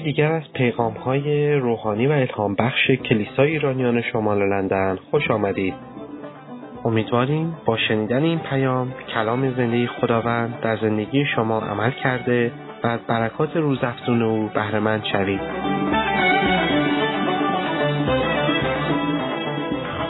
[0.00, 5.74] یکی دیگر از پیغام های روحانی و الهام بخش کلیسای ایرانیان شمال لندن خوش آمدید.
[6.84, 12.52] امیدواریم با شنیدن این پیام کلام زندگی خداوند در زندگی شما عمل کرده
[12.84, 15.40] و از برکات روزافزون او بهرهمند شوید.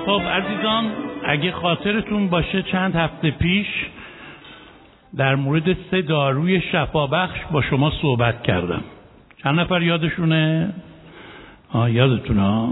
[0.06, 0.84] خب عزیزان
[1.24, 3.66] اگه خاطرتون باشه چند هفته پیش
[5.16, 8.82] در مورد سه داروی شفابخش با شما صحبت کردم
[9.42, 10.72] چند نفر یادشونه؟
[11.72, 12.68] آه یادتونه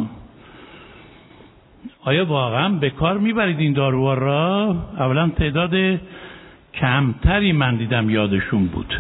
[2.05, 6.01] آیا واقعا به کار می‌برید این داروها را؟ اولا تعداد
[6.75, 8.95] کمتری من دیدم یادشون بود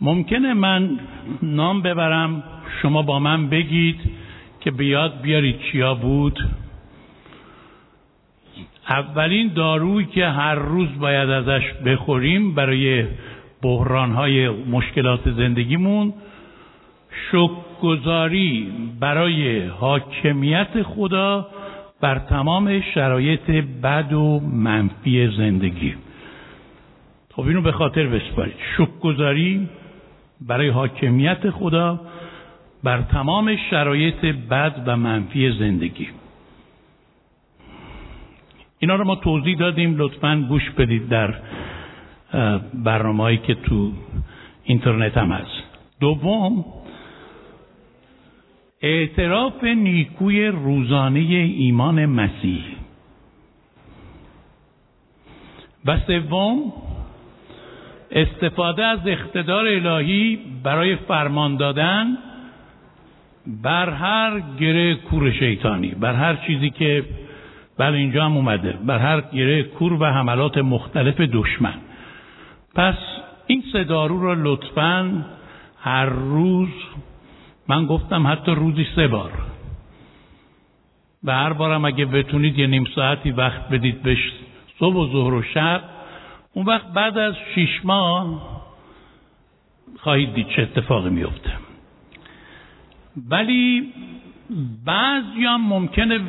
[0.00, 0.98] ممکنه من
[1.42, 2.42] نام ببرم
[2.82, 4.00] شما با من بگید
[4.60, 6.38] که بیاد بیارید چیا بود
[8.88, 13.06] اولین دارویی که هر روز باید ازش بخوریم برای
[13.62, 16.14] بحرانهای مشکلات زندگیمون
[17.10, 21.46] شکرگزاری برای حاکمیت خدا
[22.00, 23.50] بر تمام شرایط
[23.82, 25.94] بد و منفی زندگی.
[27.32, 28.54] خب اینو به خاطر بسپارید.
[28.76, 29.68] شکرگزاری
[30.40, 32.00] برای حاکمیت خدا
[32.84, 36.08] بر تمام شرایط بد و منفی زندگی.
[38.78, 39.94] اینا رو ما توضیح دادیم.
[39.98, 41.34] لطفا گوش بدید در
[42.74, 43.92] برنامه که تو
[44.64, 45.62] اینترنت هم هست.
[46.00, 46.64] دوم
[48.82, 52.62] اعتراف نیکوی روزانه ایمان مسیح.
[55.84, 56.72] و سوم
[58.10, 62.18] استفاده از اقتدار الهی برای فرمان دادن
[63.46, 67.04] بر هر گره کور شیطانی بر هر چیزی که
[67.78, 71.74] بله اینجا هم اومده بر هر گره کور و حملات مختلف دشمن.
[72.74, 72.96] پس
[73.46, 75.24] این سه را لطفا
[75.80, 76.68] هر روز
[77.70, 79.32] من گفتم حتی روزی سه بار.
[81.24, 84.32] و هر بارم اگه بتونید یه نیم ساعتی وقت بدید بهش
[84.78, 85.82] صبح و ظهر و شب
[86.52, 88.42] اون وقت بعد از شیش ماه
[89.98, 91.52] خواهید دید چه اتفاقی میفته
[93.28, 93.92] ولی
[94.86, 96.20] بعضی هم ممکنه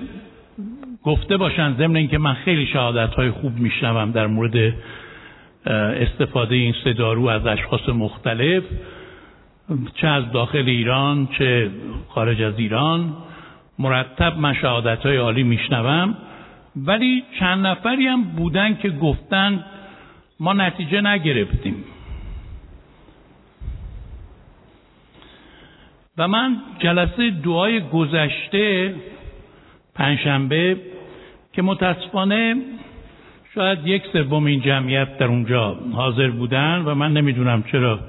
[1.03, 4.73] گفته باشن ضمن اینکه من خیلی شهادت های خوب میشنوم در مورد
[5.65, 8.63] استفاده این سه دارو از اشخاص مختلف.
[9.95, 11.71] چه از داخل ایران چه
[12.09, 13.13] خارج از ایران.
[13.79, 16.17] مرتب من شهادت های عالی میشنوم.
[16.75, 19.65] ولی چند نفری هم بودن که گفتن
[20.39, 21.83] ما نتیجه نگرفتیم.
[26.17, 28.95] و من جلسه دعای گذشته
[29.95, 30.77] پنجشنبه
[31.53, 32.55] که متاسفانه
[33.55, 37.99] شاید یک سوم این جمعیت در اونجا حاضر بودن و من نمی‌دونم چرا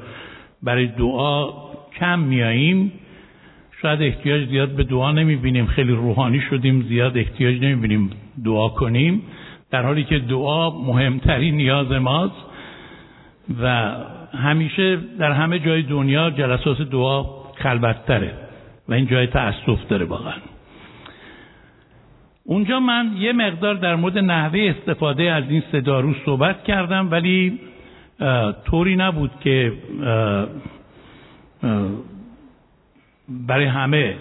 [0.63, 1.51] برای دعا
[1.99, 2.93] کم میاییم.
[3.83, 5.67] شاید احتیاج زیاد به دعا نمی‌بینیم.
[5.67, 8.11] خیلی روحانی شدیم زیاد احتیاج نمی‌بینیم
[8.45, 9.23] دعا کنیم.
[9.71, 12.45] در حالی که دعا مهمترین نیاز ماست
[13.63, 13.97] و
[14.39, 17.23] همیشه در همه جای دنیا جلسات دعا
[17.55, 18.33] خلوتتره
[18.89, 20.35] و این جای تأسف داره واقعا.
[22.45, 25.83] اونجا من یه مقدار در مورد نحوه استفاده از این سه
[26.25, 27.59] صحبت کردم ولی
[28.65, 29.73] طوری نبود که
[33.29, 34.17] برای همه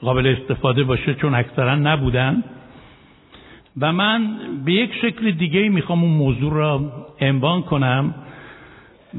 [0.00, 2.44] قابل استفاده باشه چون اکثرا نبودن.
[3.80, 8.14] و من به یک شکل دیگه می‌خوام اون موضوع را عنوان کنم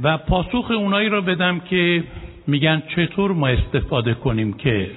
[0.03, 2.03] و پاسخ اونایی را بدم که
[2.47, 4.91] میگن چطور ما استفاده کنیم که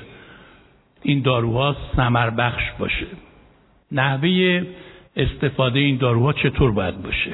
[1.02, 3.06] این داروها سمر بخش باشه.
[3.92, 4.66] نحوه
[5.16, 7.30] استفاده این داروها چطور باید باشه؟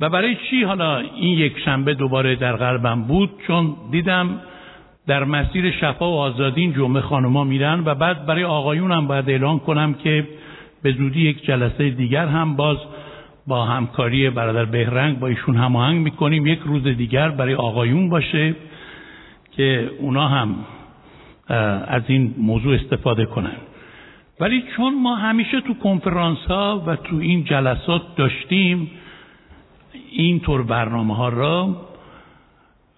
[0.00, 4.40] و برای چی حالا این یک شنبه دوباره در غربم بود؟ چون دیدم
[5.06, 9.58] در مسیر شفا و آزادی جمعه خانما میرن و بعد برای آقایون هم باید اعلان
[9.58, 10.28] کنم که
[10.82, 12.76] به زودی یک جلسه دیگر هم باز
[13.46, 16.46] با همکاری برادر بهرنگ با ایشون هماهنگ می‌کنیم.
[16.46, 18.54] یک روز دیگر برای آقایون باشه
[19.56, 20.54] که اونا هم
[21.88, 23.56] از این موضوع استفاده کنن.
[24.40, 28.90] ولی چون ما همیشه تو کنفرانس ها و تو این جلسات داشتیم
[30.10, 31.86] اینطور برنامه ها را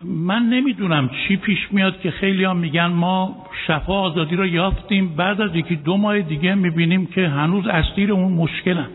[0.05, 5.09] من نمی‌دونم چی پیش میاد که خیلی هم میگن ما شفا آزادی را یافتیم.
[5.17, 8.89] بعد از یکی دو ماه دیگه می‌بینیم که هنوز اسیر اون مشکلن.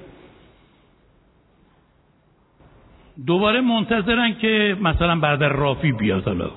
[3.25, 6.51] دوباره منتظرن که مثلا بعد رافی بیاد حالا.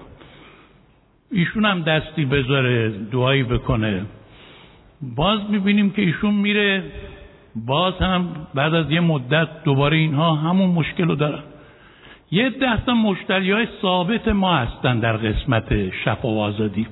[1.31, 4.03] ایشون هم دستی بذاره دعایی بکنه.
[5.03, 6.85] باز می‌بینیم که ایشون میره
[7.57, 11.43] باز هم بعد از یه مدت دوباره اینها همون مشکل رو دارن.
[12.31, 16.87] یه دست مشتری های ثابت ما هستن در قسمت شفا و آزادی.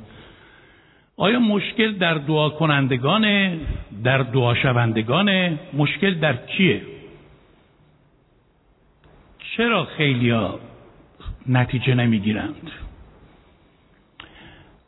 [1.16, 3.58] آیا مشکل در دعا کنندگانه؟
[4.04, 6.82] در دعا شوندگانه؟ مشکل در کیه؟
[9.56, 10.60] چرا خیلی ها
[11.46, 12.70] نتیجه نمی‌گیرند؟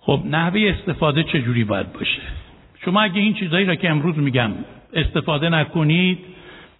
[0.00, 2.22] خب نحوه استفاده چجوری باید باشه؟
[2.84, 4.50] شما اگه این چیزایی را که امروز میگم
[4.92, 6.18] استفاده نکنید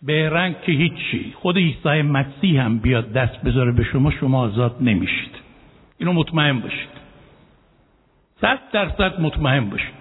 [0.02, 1.32] به رنگ که هیچی.
[1.36, 5.30] خود عیسی مسیح هم بیاد دست بذاره به شما شما آزاد نمیشید.
[5.98, 6.88] اینو مطمئن باشید.
[8.40, 9.94] صد درصد مطمئن باشید.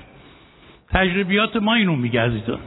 [0.89, 2.59] تجربیات ما اینو میگه عزیزان.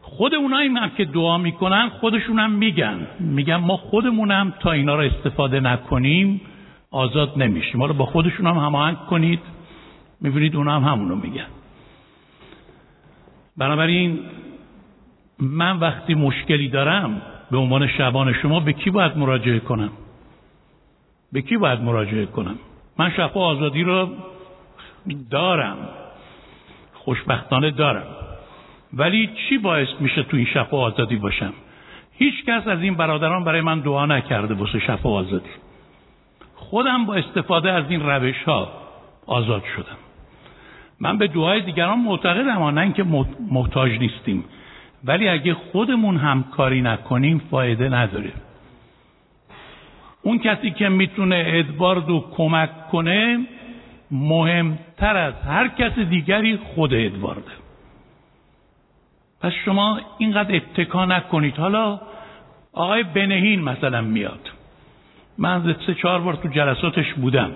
[0.00, 3.06] خود اونایی هم که دعا می‌کنن خودشون هم میگن.
[3.20, 6.40] میگن ما خودمونم تا اینا رو استفاده نکنیم
[6.90, 7.80] آزاد نمیشیم.
[7.80, 9.40] حالا با خودشون هم هماهنگ کنید.
[10.20, 11.46] می‌بینید اونا هم همونو میگن.
[13.58, 14.20] بنابراین
[15.38, 19.90] من وقتی مشکلی دارم به عنوان شبان شما به کی باید مراجعه کنم؟
[21.32, 22.58] به کی باید مراجعه کنم؟
[22.98, 24.08] من شفا آزادی رو
[25.30, 25.76] دارم
[26.92, 28.06] خوشبختانه دارم.
[28.92, 31.52] ولی چی باعث میشه تو این شفا آزادی باشم؟
[32.12, 35.50] هیچ کس از این برادران برای من دعا نکرده واسه شفا آزادی.
[36.54, 38.72] خودم با استفاده از این روش ها
[39.26, 40.07] آزاد شدم.
[41.00, 43.04] من به دعای دیگران معتقدم نه اینکه
[43.50, 44.44] محتاج نیستیم.
[45.04, 48.32] ولی اگه خودمون همکاری نکنیم فایده نداره.
[50.22, 53.46] اون کسی که می‌تونه ادوارد رو کمک کنه
[54.10, 57.52] مهمتر از هر کس دیگری خود ادوارده.
[59.40, 61.56] پس شما اینقدر اتکا نکنید.
[61.56, 62.00] حالا
[62.72, 64.50] آقای بنهین مثلا میاد.
[65.38, 67.50] من سه چهار بار تو جلساتش بودم.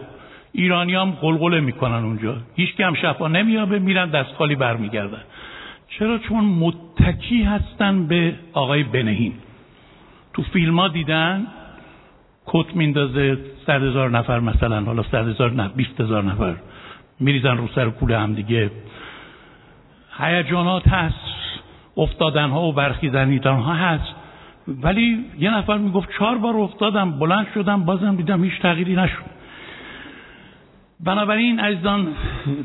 [0.52, 2.36] ایرانی هم قلقله می‌کنن اونجا.
[2.54, 5.22] هیچ هم شفا نمیابه میرن دست خالی برمیگردن.
[5.88, 9.32] چرا؟ چون متکی هستن به آقای بنهین
[10.34, 11.46] تو فیلم ها دیدن؟
[12.46, 16.54] کت میندازه صد هزار نفر مثلا حالا صد هزار نه بیست هزار نفر.
[17.20, 18.70] میریزن رو سر کوله هم دیگه.
[20.18, 21.32] هیجانات هست.
[21.96, 24.14] افتادن ها و برخیزنیدن ها هست.
[24.68, 29.41] ولی یه نفر می‌گفت چهار بار افتادم بلند شدم بازم دیدم هیچ تغییری نشد.
[31.02, 32.08] بنابراین عزیزان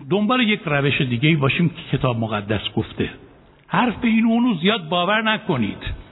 [0.10, 3.10] دنبال یک روش دیگه باشیم که کتاب مقدس گفته.
[3.68, 6.08] حرف این اونو زیاد باور نکنید.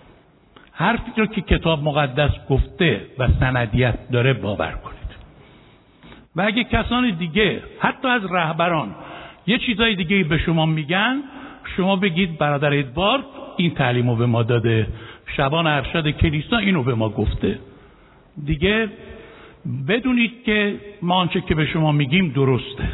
[0.72, 4.95] حرفی رو که کتاب مقدس گفته و سندیت داره باور کنید.
[6.36, 8.95] و اگه کسان دیگه حتی از رهبران
[9.48, 11.16] یه چیزای دیگه به شما میگن
[11.78, 13.24] شما بگید برادر ادوارد
[13.57, 14.88] این تعلیم رو به ما داده.
[15.38, 17.60] شبان ارشد کلیسا اینو به ما گفته.
[18.45, 18.89] دیگه
[19.88, 22.88] بدونید که ما آنچه که به شما میگیم درسته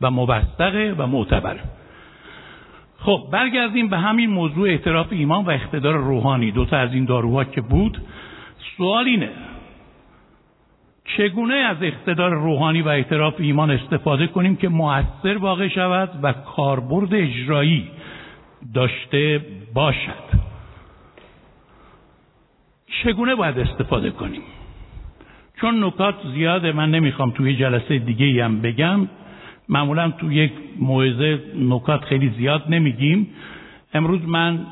[0.00, 1.60] و مبستقه و معتبره.
[2.98, 6.50] خب برگردیم به همین موضوع اعتراف ایمان و اقتدار روحانی.
[6.50, 8.02] دو تا از این داروها که بود
[8.76, 9.30] سوال اینه
[11.16, 17.14] چگونه از اقتدار روحانی و اعتراف ایمان استفاده کنیم که مؤثر واقع شود و کاربرد
[17.14, 17.90] اجرایی
[18.74, 20.44] داشته باشد؟
[23.02, 24.42] چگونه باید استفاده کنیم؟
[25.64, 29.08] چون نکات زیاده من نمی‌خوام توی جلسه دیگه هم بگم.
[29.68, 33.28] معمولا تو یک موعظه نکات خیلی زیاد نمیگیم.
[33.94, 34.66] امروز من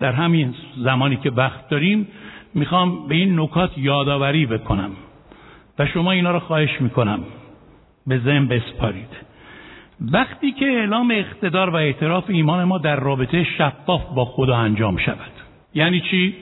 [0.00, 2.08] در همین زمانی که وقت داریم
[2.54, 4.90] می‌خوام به این نکات یادآوری بکنم
[5.78, 7.20] و شما اینا رو خواهش می‌کنم.
[8.06, 9.10] به ذهن بسپارید.
[10.00, 15.32] وقتی که اعلام اقتدار و اعتراف ایمان ما در رابطه شفاف با خدا انجام شود
[15.74, 16.34] یعنی چی؟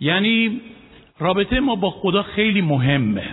[0.00, 0.60] یعنی
[1.20, 3.24] رابطه ما با خدا خیلی مهمه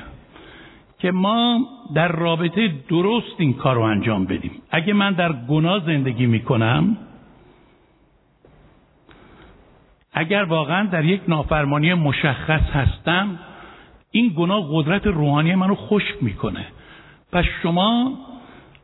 [1.00, 1.60] که ما
[1.96, 4.52] در رابطه درست این کار رو انجام بدیم.
[4.72, 6.98] اگه من در گناه زندگی می‌کنم
[10.14, 13.40] اگر واقعا در یک نافرمانی مشخص هستم
[14.12, 16.66] این گناه قدرت روحانی منو خشک می‌کنه.
[17.32, 18.18] پس شما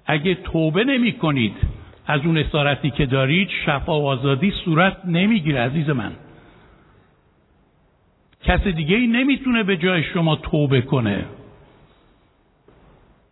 [0.05, 1.55] اگه توبه نمی کنید
[2.07, 6.11] از اون اسارتی که دارید شفا و آزادی صورت نمی‌گیره عزیز من.
[8.43, 11.25] کس دیگه ای نمی‌تونه به جای شما توبه کنه.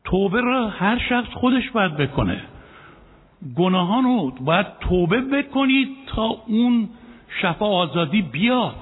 [0.03, 2.41] توبه را هر شخص خودش باید بکنه.
[3.55, 6.89] گناهان رو باید توبه بکنید تا اون
[7.41, 8.75] شفا آزادی بیاد.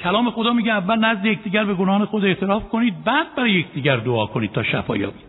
[0.00, 4.26] کلام خدا میگه اول نزد یکدیگر به گناهان خود اعتراف کنید بعد برای یکدیگر دعا
[4.26, 5.28] کنید تا شفا یابید.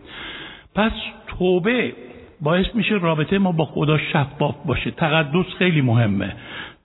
[0.74, 0.92] پس
[1.26, 1.92] توبه
[2.40, 4.90] باعث میشه رابطه ما با خدا شفاف باشه.
[4.90, 6.36] تقدس خیلی مهمه.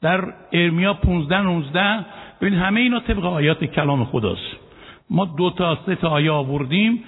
[0.01, 2.05] در ارمیا 15 19
[2.45, 4.55] ببین همه اینا طبق آیات کلام خداست.
[5.09, 7.03] ما دو تا سه تا آیه آوردیم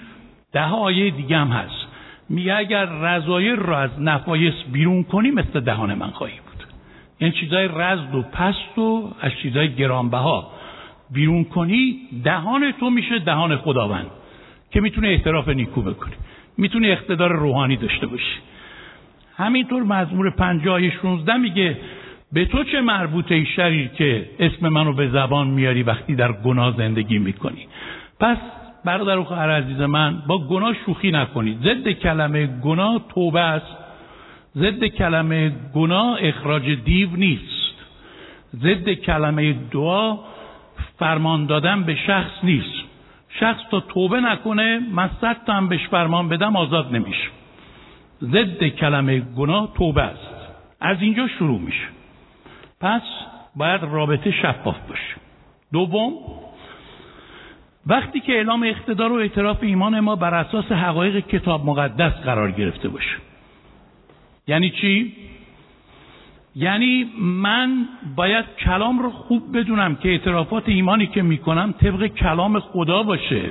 [0.52, 1.86] ده آیه دیگه هم هست.
[2.28, 6.66] میگه اگر رضایر را از نفایس بیرون کنی مثل دهان من خواهی بود.
[7.20, 10.50] یعنی چیزای رزد و پست و از چیزای گرانبها
[11.10, 14.06] بیرون کنی دهان تو میشه دهان خداوند
[14.70, 16.14] که می‌تونه اعتراف نیکو بکنی.
[16.56, 18.38] می‌تونه اقتدار روحانی داشته باشی.
[19.36, 21.76] همینطور مزمور پنجاه 16 میگه
[22.32, 26.76] به تو چه مربوطه ای شریر که اسم منو به زبان میاری وقتی در گناه
[26.76, 27.68] زندگی می‌کنی؟
[28.20, 28.36] پس
[28.84, 31.58] برادر و خواهر عزیز من با گناه شوخی نکنید.
[31.58, 33.76] ضد کلمه گناه توبه است.
[34.56, 37.74] ضد کلمه گناه اخراج دیو نیست.
[38.56, 40.18] ضد کلمه دعا
[40.98, 42.84] فرمان دادن به شخص نیست.
[43.40, 47.28] شخص تا توبه نکنه من صد تا هم بهش فرمان بدم آزاد نمیشه.
[48.22, 50.34] ضد کلمه گناه توبه است.
[50.80, 51.97] از اینجا شروع میشه.
[52.80, 53.02] پس
[53.56, 55.16] باید رابطه شفاف باشه.
[55.72, 56.12] دوم
[57.86, 62.88] وقتی که اعلام اقتدار و اعتراف ایمان ما بر اساس حقایق کتاب مقدس قرار گرفته
[62.88, 63.16] باشه.
[64.46, 65.16] یعنی چی؟
[66.56, 73.02] یعنی من باید کلام رو خوب بدونم که اعترافات ایمانی که می‌کنم طبق کلام خدا
[73.02, 73.50] باشه.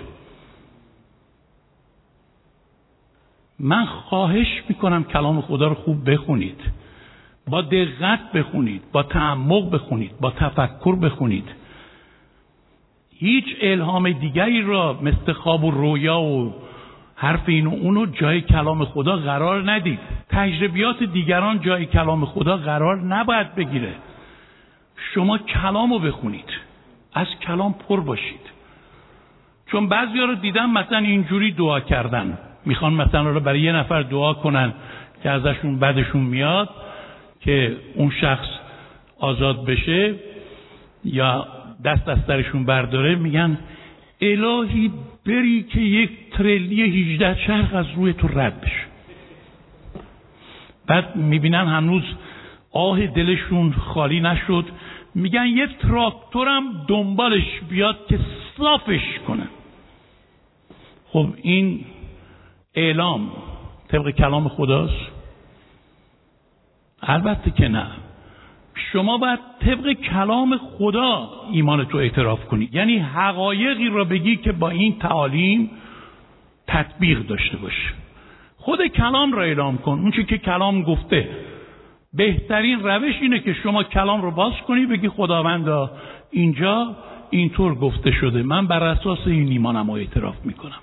[3.60, 6.60] من خواهش می‌کنم کلام خدا رو خوب بخونید.
[7.48, 11.50] با دقت بخونید با تعمق بخونید با تفکر بخونید.
[13.20, 16.54] هیچ الهام دیگری را مثل خواب و رویا و
[17.16, 20.00] حرف این و اونو جای کلام خدا قرار ندید.
[20.30, 23.94] تجربیات دیگران جای کلام خدا قرار نباید بگیره.
[25.14, 26.50] شما کلام رو بخونید.
[27.14, 28.40] از کلام پر باشید.
[29.72, 32.38] چون بعضی رو دیدم مثلا اینجوری دعا کردن.
[32.66, 34.74] می‌خوان مثلا رو برای یه نفر دعا کنن
[35.24, 36.70] که ازشون بدشون میاد.
[37.42, 38.48] که اون شخص
[39.20, 40.16] آزاد بشه
[41.06, 41.48] یا
[41.86, 43.58] دست از سرشون برداره میگن
[44.22, 44.92] الهی
[45.26, 48.88] بری که یک ترلی هیجده چرخ از روی تو رد بشه.
[50.88, 52.04] بعد می‌بینن هنوز
[52.72, 54.66] آه دلشون خالی نشد.
[55.16, 58.20] میگن یه تراکتورم دنبالش بیاد که
[58.58, 59.48] صافش کنه.
[61.08, 61.86] خب این
[62.76, 63.32] اعلام
[63.88, 65.17] طبق کلام خداست.
[67.02, 67.88] البته که نه.
[68.92, 72.70] شما باید طبق کلام خدا ایمان تو اعتراف کنی.
[72.72, 75.72] یعنی حقایقی را بگی که با این تعالیم
[76.68, 77.90] تطبیق داشته باشه
[78.58, 79.92] خود کلام را اعلام کن.
[79.92, 81.30] اون که کلام گفته.
[82.14, 85.92] بهترین روش اینه که شما کلام رو باز کنی بگی خداوندا
[86.32, 86.96] اینجا
[87.30, 88.44] اینطور گفته شده.
[88.44, 90.80] من بر اساس این ایمانم رو اعتراف می‌کنم.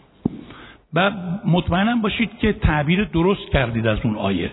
[0.94, 1.10] و
[1.46, 4.50] مطمئنم باشید که تعبیر درست کردید از اون آیه.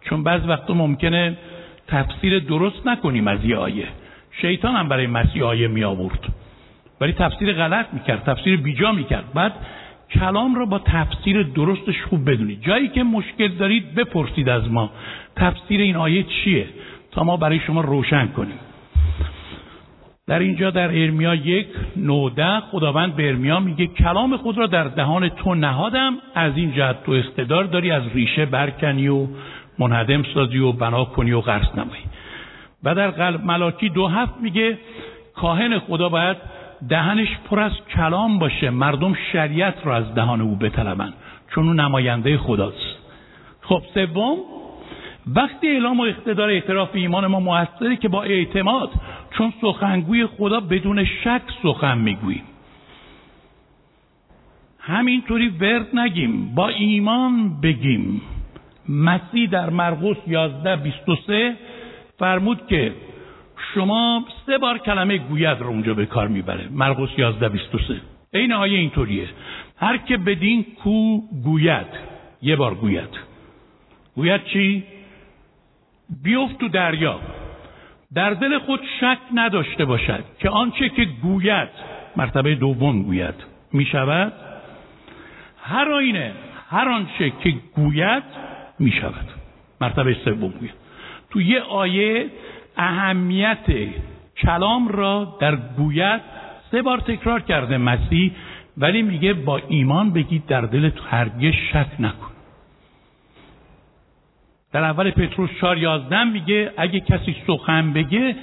[0.00, 1.36] چون بعض وقتا ممکنه
[1.88, 3.88] تفسیر درست نکنیم از یه آیه.
[4.40, 6.20] شیطان هم برای مسیح آیه می آورد.
[7.00, 9.52] ولی تفسیر غلط می‌کرد تفسیر بیجا می‌کرد بعد
[10.10, 12.62] کلام را با تفسیر درستش خوب بدونید.
[12.62, 14.90] جایی که مشکل دارید بپرسید از ما.
[15.36, 16.66] تفسیر این آیه چیه؟
[17.10, 18.58] تا ما برای شما روشن کنیم.
[20.30, 21.66] در اینجا در ارمیا یک
[21.96, 27.04] نوده خداوند به ارمیا میگه کلام خود را در دهان تو نهادم از این جهت
[27.04, 29.26] تو اقتدار داری از ریشه برکنی و
[29.80, 32.02] منهدم سازی و بنا کنی و قرص نمایی.
[32.84, 34.78] و در قلب ملاکی دو هفت میگه
[35.34, 36.36] کاهن خدا باید
[36.88, 41.12] دهنش پر از کلام باشه مردم شریعت رو از دهان او بطلبن
[41.54, 42.96] چون او نماینده خداست.
[43.60, 44.36] خب سوم
[45.34, 48.90] وقتی اعلام و اقتدار اعتراف ایمان ما موثره که با اعتماد
[49.30, 52.42] چون سخنگوی خدا بدون شک سخن می‌گوییم.
[54.78, 58.22] همینطوری ورد نگیم با ایمان بگیم.
[58.90, 61.56] مسیح در مرقس 11 23
[62.18, 62.92] فرمود که
[63.74, 66.68] شما سه بار کلمه گوید رو اونجا به کار می‌بره.
[66.70, 68.00] مرقس 11 23
[68.32, 69.28] این آیه اینطوریه.
[69.76, 71.86] هر که بدین کو گوید
[72.42, 73.18] یه بار گوید.
[74.14, 74.84] گوید چی؟
[76.22, 77.20] بیفت تو دریا.
[78.14, 81.68] در دل خود شک نداشته باشد که آنچه که گوید
[82.16, 83.34] مرتبه دوم گوید
[83.72, 84.32] می‌شود.
[85.62, 86.32] هر آینه
[86.70, 88.49] هر آنچه که گوید
[88.80, 89.28] می شود
[89.80, 90.74] مرتبه سوم میگه
[91.30, 92.26] تو یه آیه
[92.76, 93.66] اهمیت
[94.36, 96.20] کلام را در گوید
[96.70, 98.32] سه بار تکرار کرده مسیح
[98.78, 102.30] ولی میگه با ایمان بگید در دل تو هرگز شک نکن.
[104.72, 108.36] در اول پتروس 4 11 میگه اگه کسی سخن بگه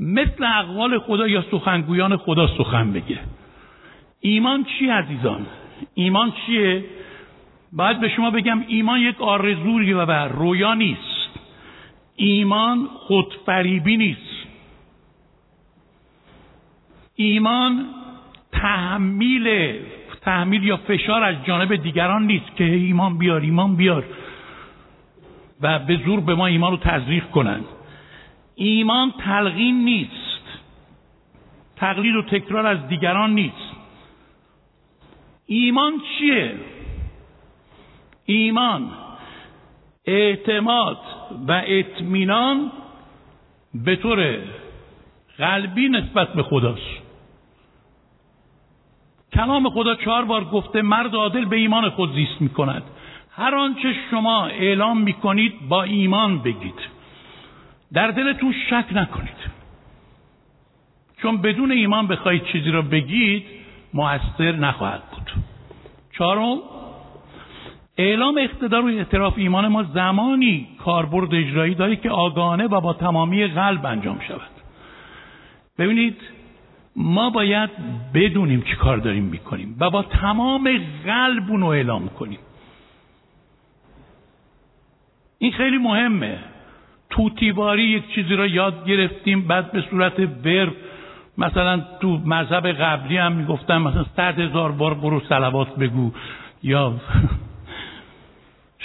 [0.00, 3.18] مثل اقوال خدا یا سخنگویان خدا سخن بگه.
[4.20, 5.46] ایمان چی عزیزان؟
[5.94, 6.84] ایمان چیه؟
[7.72, 11.30] باید به شما بگم ایمان یک آرزوی و رویا نیست.
[12.16, 14.46] ایمان خودفریبی نیست.
[17.14, 17.86] ایمان
[18.52, 19.74] تحمیل
[20.20, 24.04] تحمیل یا فشار از جانب دیگران نیست که ایمان بیار ایمان بیار
[25.60, 27.64] و به زور به ما ایمان رو تزریق کنند.
[28.54, 30.42] ایمان تلقین نیست.
[31.76, 33.72] تقلید و تکرار از دیگران نیست.
[35.46, 36.54] ایمان چیه؟
[38.24, 38.90] ایمان
[40.06, 40.98] اعتماد
[41.48, 42.72] و اطمینان
[43.74, 44.38] به طور
[45.38, 47.02] قلبی نسبت به خداست.
[49.34, 52.82] کلام خدا چهار بار گفته مرد عادل به ایمان خود زیست می کند
[53.36, 56.80] هر آنچه شما اعلام می کنید با ایمان بگید.
[57.92, 59.52] در دلتون شک نکنید.
[61.22, 63.44] چون بدون ایمان بخواهید چیزی را بگید
[63.94, 65.30] موثر نخواهد بود.
[66.18, 66.58] چهارم
[68.02, 73.46] اعلام اقتدار و اعتراف ایمان ما زمانی کاربرد اجرایی داره که آگاهانه و با تمامی
[73.46, 74.50] قلب انجام شود.
[75.78, 76.16] ببینید
[76.96, 77.70] ما باید
[78.14, 82.38] بدونیم چی کار داریم می‌کنیم و با تمام قلب اونو اعلام کنیم.
[85.38, 86.38] این خیلی مهمه.
[87.10, 90.72] توتیواری یک چیزی را یاد گرفتیم بعد به صورت ورب
[91.38, 96.12] مثلا تو مذهب قبلی هم می‌گفتن مثلا صد هزار بار برو سلوات بگو
[96.62, 96.94] یا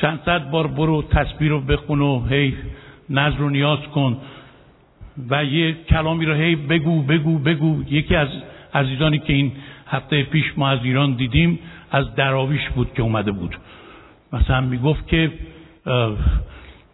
[0.01, 2.53] چند صد بار برو تسبیح رو بخون و هی
[3.09, 4.17] نظر و نیاز کن
[5.29, 7.83] و یه کلامی رو هی بگو بگو بگو.
[7.89, 8.27] یکی از
[8.73, 9.51] عزیزانی که این
[9.87, 11.59] هفته پیش ما از ایران دیدیم
[11.91, 13.57] از دراویش بود که اومده بود.
[14.33, 15.31] مثلا می‌گفت که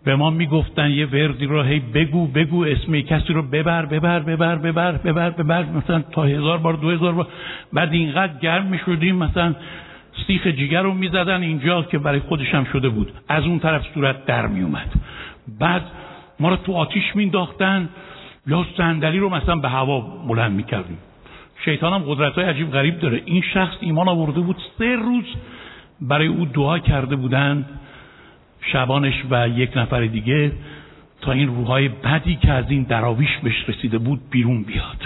[0.05, 4.55] به ما می‌گفتن یه وردی رو هی بگو بگو اسم کسی رو ببر ببر ببر
[4.55, 5.63] ببر ببر ببر.
[5.63, 7.27] مثلا تا هزار بار دو هزار بار.
[7.73, 9.55] بعد اینقدر گرم می‌شدیم مثلا
[10.27, 13.11] سیخ جیگر رو می‌زدن اینجا که برای خودش هم شده بود.
[13.29, 14.91] از اون طرف صورت در میومد
[15.59, 15.81] بعد
[16.39, 17.89] ما رو تو آتیش مینداختن
[18.47, 20.97] یا صندلی رو مثلا به هوا بلند می‌کردیم.
[21.65, 23.21] شیطان هم قدرت های عجیب غریب داره.
[23.25, 24.55] این شخص ایمان آورده بود.
[24.77, 25.25] سه روز
[26.01, 27.65] برای او دعا کرده بودند.
[28.61, 30.51] شبانش و یک نفر دیگه
[31.21, 34.97] تا این روحای بدی که از این دراویش بهش رسیده بود بیرون بیاد.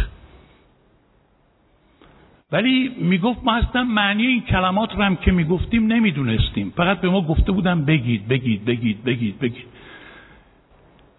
[2.51, 6.73] ولی می‌گفت ما اصلا معنی این کلمات رو هم که می‌گفتیم نمی‌دونستیم.
[6.77, 9.65] فقط به ما گفته بودن بگید بگید بگید بگید بگید.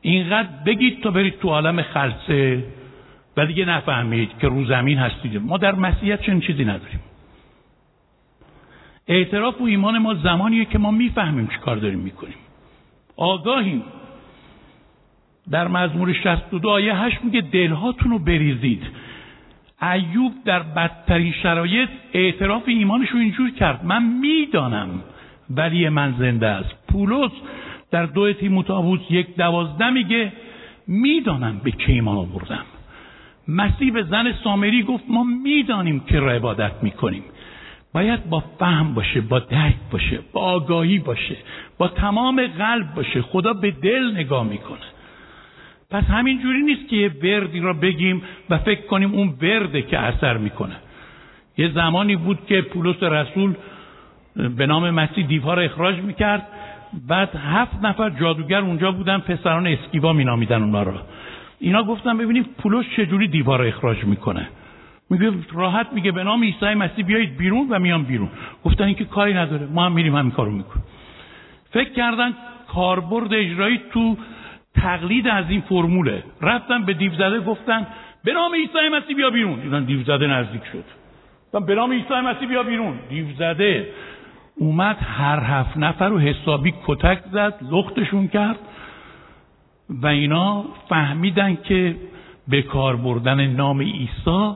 [0.01, 2.65] اینقدر بگید تا برید تو عالم خلصه
[3.37, 5.43] و دیگه نفهمید که رو زمین هستید.
[5.43, 7.01] ما در مسیحیت چنین چیزی نداریم.
[9.09, 12.35] اعتراف و ایمان ما زمانیه که ما می‌فهمیم چی کار داریم می‌کنیم.
[13.17, 13.83] آگاهیم.
[15.51, 18.83] در مزمور 62 آیه 8 میگه دلهاتون رو بریزید.
[19.83, 23.85] ایوب در بدترین شرایط اعتراف ایمانش رو اینجور کرد.
[23.85, 24.89] من می‌دانم
[25.51, 26.75] ولی من زنده است.
[26.93, 27.31] پولس
[27.91, 30.33] در دو تیموتائوس یک دوازده میگه
[30.87, 32.65] می‌دانم به که ایمان آوردم.
[33.49, 37.23] مسیح به زن سامری گفت ما می‌دانیم که را عبادت می‌کنیم.
[37.95, 41.37] باید با فهم باشه با درک باشه با آگاهی باشه
[41.79, 43.23] با تمام قلب باشه.
[43.23, 44.79] خدا به دل نگاه می‌کنه.
[45.91, 49.99] پس همین جوری نیست که یه وردی را بگیم و فکر کنیم اون ورده که
[49.99, 50.77] اثر می‌کنه.
[51.59, 53.55] یه زمانی بود که پولس رسول
[54.57, 56.47] به نام مسیح دیوها را اخراج می‌کرد.
[57.09, 61.03] بعد هفت نفر جادوگر اونجا بودن پسران اسکیوا مینامیدن اونا را
[61.59, 64.49] اینا گفتن ببینیم پولس چجوری دیوار را اخراج می‌کنه.
[65.11, 68.29] میگه راحت میگه به نام عیسی مسیح بیایید بیرون و میان بیرون.
[68.65, 69.67] گفتن اینکه کاری نداره.
[69.67, 70.85] ما هم میریم همین کارو می‌کنیم.
[71.71, 72.33] فکر کردن
[72.69, 74.17] کاربرد اجرایی تو
[74.83, 76.23] تقلید از این فرموله.
[76.41, 77.87] رفتن به دیو زده گفتن
[78.25, 79.61] به نام عیسی مسیح بیا بیرون.
[79.61, 80.85] دیدن دیو زده نزدیک شد.
[81.47, 82.99] گفتن به نام عیسی مسیح بیا بیرون.
[83.09, 83.89] دیو زده
[84.57, 88.59] اومد هر هفت نفر رو حسابی کتک زد لختشون کرد
[89.89, 91.97] و اینا فهمیدن که
[92.49, 94.55] به کار بردن نام عیسی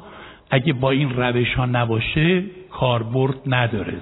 [0.50, 4.00] اگه با این روش ها نباشه کاربرد نداره.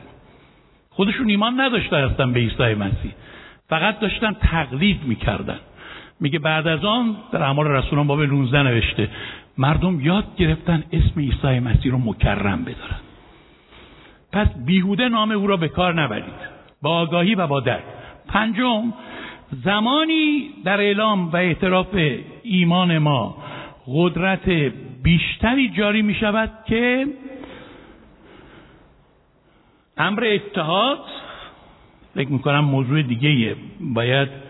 [0.91, 3.13] خودشون ایمان نداشتن هستن به عیسی مسیح.
[3.69, 5.59] فقط داشتن تقلید می‌کردن.
[6.21, 9.09] میگه بعد از آن در اعمال رسولان باب 19 نوشته
[9.59, 13.01] مردم یاد گرفتن اسم عیسی مسیح رو مکرم بدارن.
[14.33, 16.61] پس بیهوده نام او را به کار نبرید.
[16.83, 17.83] با آگاهی و با درک
[18.29, 18.93] پنجم
[19.65, 21.99] زمانی در اعلام و اعتراف
[22.43, 23.37] ایمان ما
[23.87, 24.49] قدرت
[25.03, 27.07] بیشتری جاری می شود که
[29.97, 30.99] امر اتحاد
[32.15, 34.50] فکر می‌کنم موضوع دیگه باید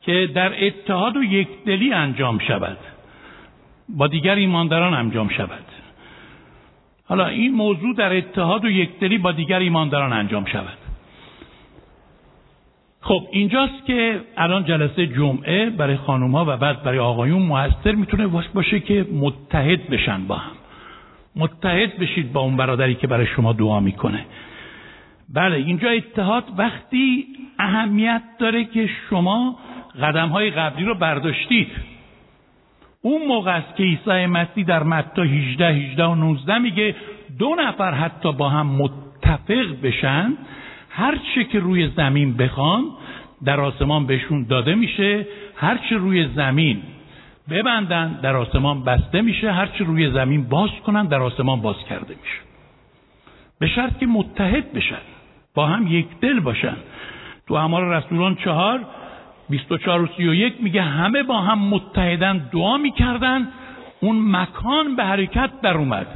[0.00, 2.78] که در اتحاد و یکدلی انجام شود.
[3.88, 5.64] با دیگر ایمانداران انجام شود.
[7.04, 10.78] حالا این موضوع در اتحاد و یکدلی با دیگر ایمانداران انجام شود.
[13.00, 18.26] خب اینجاست که الان جلسه جمعه برای خانوم ها و بعد برای آقایون موثر می‌تونه
[18.54, 20.52] باشه که متحد بشن با هم.
[21.36, 24.26] متحد بشید با اون برادری که برای شما دعا می‌کنه.
[25.34, 27.26] بله اینجا اتحاد وقتی
[27.58, 29.58] اهمیت داره که شما
[30.02, 31.68] قدم های قبلی رو برداشتید.
[33.02, 36.94] اون موقع است که عیسی مسیح در متی 18 18 و 19 میگه
[37.38, 40.32] دو نفر حتی با هم متفق بشن
[40.90, 42.84] هر چه که روی زمین بخوان
[43.44, 45.26] در آسمان بهشون داده میشه
[45.56, 46.82] هر چه روی زمین
[47.50, 52.14] ببندن در آسمان بسته میشه هر چه روی زمین باز کنن در آسمان باز کرده
[52.22, 52.40] میشه.
[53.58, 55.02] به شرط که متحد بشن
[55.54, 56.76] با هم یک دل باشن.
[57.46, 58.80] تو اعمال رسولان چهار
[59.50, 63.48] 24 و 31 میگه همه با هم متحدن دعا می‌کردن
[64.00, 66.06] اون مکان به حرکت در اومد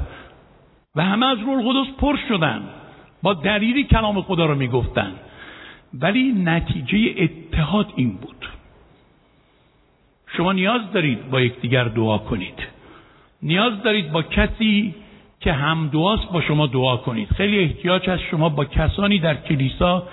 [0.96, 2.62] و همه از روح القدس پر شدن
[3.22, 5.12] با دلیلی کلام خدا رو می‌گفتن.
[5.94, 8.48] ولی نتیجه اتحاد این بود.
[10.36, 12.58] شما نیاز دارید با یکدیگر دعا کنید.
[13.42, 14.94] نیاز دارید با کسی
[15.40, 17.28] که هم دعاست با شما دعا کنید.
[17.28, 20.08] خیلی احتیاج از شما با کسانی در کلیسا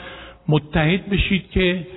[0.48, 1.88] متحد بشید که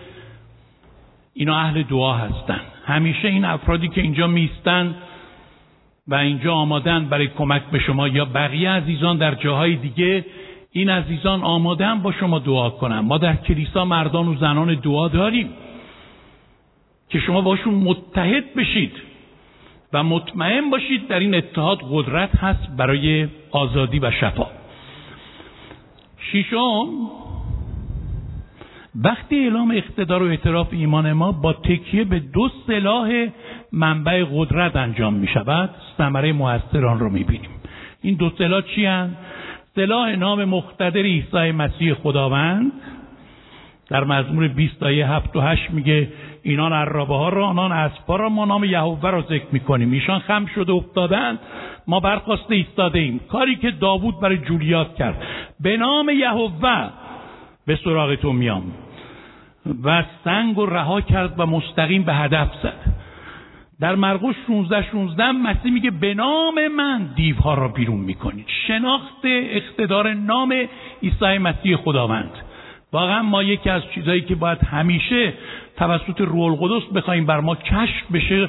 [1.35, 2.61] اینا اهل دعا هستن.
[2.87, 4.95] همیشه این افرادی که اینجا میستن
[6.09, 10.25] و اینجا آمادن برای کمک به شما یا بقیه عزیزان در جاهای دیگه
[10.73, 12.99] این عزیزان آمادن با شما دعا کنن.
[12.99, 15.49] ما در کلیسا مردان و زنان دعا داریم
[17.09, 18.93] که شما باشون متحد بشید
[19.93, 24.47] و مطمئن باشید در این اتحاد قدرت هست برای آزادی و شفا.
[26.33, 26.87] ششم
[29.03, 33.27] وقتی اعلام اقتدار و اعتراف ایمان ما با تکیه به دو سلاح
[33.73, 37.51] منبع قدرت انجام می شود ثمره موثران رو می بینیم.
[38.03, 38.89] این دو سلاح چی؟
[39.75, 42.73] سلاح نام مقتدر عیسی مسیح خداوند.
[43.89, 46.09] در مزمور 20 آیه 7 و 8 میگه
[46.43, 50.47] اینان عرابه ها را آنان اسبا را ما نام یهوه را ذکر می‌کنیم ایشان خم
[50.47, 51.39] شده افتادند.
[51.87, 53.19] ما برخواسته ایستاده ایم.
[53.19, 55.23] کاری که داوود برای جولیات کرد.
[55.61, 56.91] به نام یهوه
[57.67, 58.63] به سراغ تو میام.
[59.85, 62.95] و سنگ و رها کرد و مستقیم به هدف زد.
[63.81, 68.47] در مرقس 16 16 مسیح میگه به نام من دیوها را بیرون می‌کنید.
[68.67, 70.55] شناخت اقتدار نام
[71.03, 72.31] عیسی مسیح خداوند.
[72.93, 75.33] واقعا ما یکی از چیزهایی که باید همیشه
[75.77, 78.49] توسط روح القدس بخوایم بر ما کشف بشه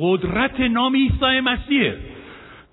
[0.00, 1.96] قدرت نام عیسی مسیحه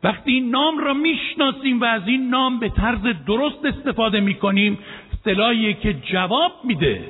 [0.04, 4.78] وقتی این نام را می‌شناسیم و از این نام به طرز درست استفاده می‌کنیم
[5.26, 7.02] سلاحیه که جواب میده.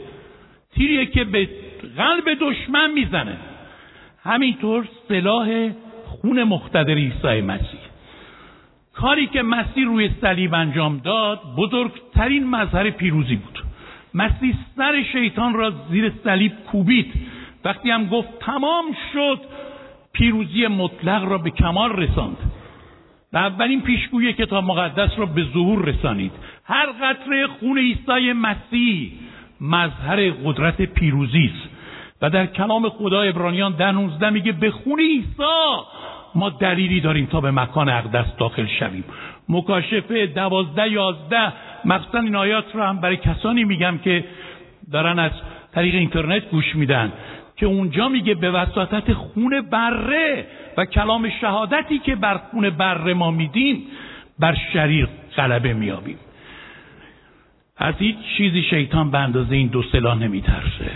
[0.76, 1.50] تیریه که به
[1.98, 3.38] قلب دشمن می‌زنه.
[4.24, 5.70] همینطور سلاح
[6.06, 7.80] خون مختدر عیسی مسیح.
[8.94, 13.64] کاری که مسیح روی صلیب انجام داد بزرگترین مظهر پیروزی بود.
[14.14, 17.14] مسیح سر شیطان را زیر صلیب کوبید.
[17.66, 19.40] وقتی هم گفت تمام شد
[20.14, 22.38] پیروزی مطلق را به کمال رساند.
[23.34, 26.32] و اولین پیشگوی کتاب مقدس را به ظهور رسانید.
[26.66, 29.12] هر قطره خون عیسی مسیح
[29.70, 31.76] مظهر قدرت پیروزی است.
[32.22, 35.44] و در کلام خدا ابرانیان ده 19 میگه به خون عیسی
[36.36, 39.04] ما دلیلی داریم تا به مکان اقدس داخل شویم.
[39.50, 41.54] مکاشفه دوازده یازده
[41.86, 44.24] مخصوصا این آیات رو هم برای کسانی میگم که
[44.92, 45.32] دارن از
[45.74, 47.12] طریق اینترنت گوش میدن
[47.58, 50.48] که اونجا میگه به وساطت خون بره
[50.78, 53.84] و کلام شهادتی که بر خون بره ما میدیم
[54.40, 56.18] بر شریر غلبه میابیم.
[57.78, 60.92] از هیچ چیزی شیطان به اندازه این دو سلاح نمیترسه.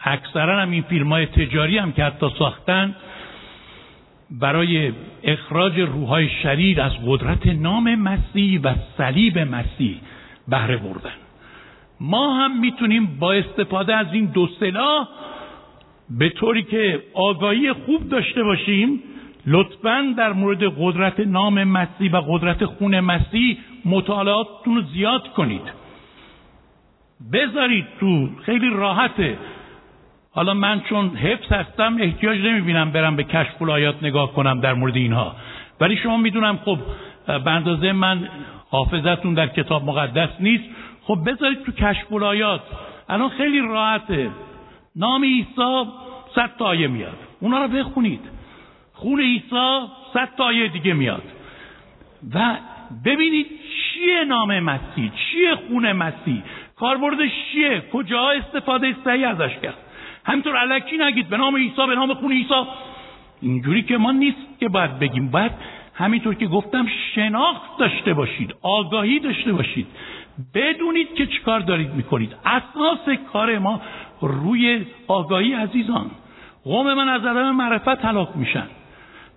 [0.00, 2.94] اکثرا هم این فیلم های تجاری هم که حتی ساختن
[4.30, 4.92] برای
[5.22, 9.96] اخراج روحای شریر از قدرت نام مسیح و صلیب مسیح
[10.48, 11.12] بهره بردن.
[12.00, 15.08] ما هم می‌تونیم با استفاده از این دو سلاح
[16.10, 19.00] به طوری که آگاهی خوب داشته باشیم
[19.46, 25.82] لطفا در مورد قدرت نام مسیح و قدرت خون مسیح مطالعاتتون رو زیاد کنید.
[27.32, 29.38] بذارید تو خیلی راحته.
[30.32, 34.96] حالا من چون حفظ هستم احتیاج نمی‌بینم برم به کشف الایات نگاه کنم در مورد
[34.96, 35.36] اینها.
[35.80, 36.78] ولی شما می‌دونم خب
[37.26, 38.28] به من
[38.70, 40.64] حافظتون در کتاب مقدس نیست.
[41.02, 42.60] خب بذارید تو کشف الایات
[43.08, 44.30] الان خیلی راحته.
[44.96, 45.84] نام عیسی
[46.34, 47.16] صد تا آیه میاد.
[47.40, 48.20] اونا رو بخونید.
[49.02, 51.22] خون عیسی صد تا آیه دیگه میاد.
[52.34, 52.56] و
[53.04, 56.42] ببینید چیه نام مسیح چیه خون مسیح؟
[56.76, 59.76] کاربردش چیه؟ کجا استفاده صحیح ازش کرد؟
[60.24, 62.66] همینطور علکی نگید به نام عیسی به نام خون عیسی.
[63.40, 65.52] اینجوری که ما نیست که باید بگیم باید
[65.94, 69.86] همینطور که گفتم شناخت داشته باشید آگاهی داشته باشید.
[70.54, 72.36] بدونید که چیکار دارید می‌کنید.
[72.44, 73.80] اساس کار ما
[74.20, 76.10] روی آگاهی عزیزان.
[76.64, 78.66] قوم من از عدم معرفت هلاک میشن.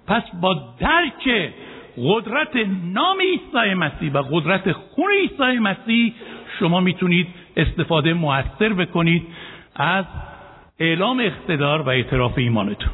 [0.08, 1.54] پس با درک
[1.98, 2.56] قدرت
[2.94, 6.14] نام عیسی مسیح و قدرت خون عیسی مسیح
[6.60, 9.24] شما می‌تونید استفاده موثر بکنید
[9.76, 10.06] از
[10.80, 12.92] اعلام اقتدار و اعتراف ایمانتون.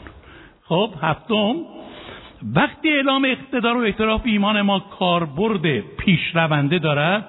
[0.64, 1.56] خب هفتم
[2.56, 7.26] وقتی اعلام اقتدار و اعتراف ایمان ما کاربرد پیشرونده دارد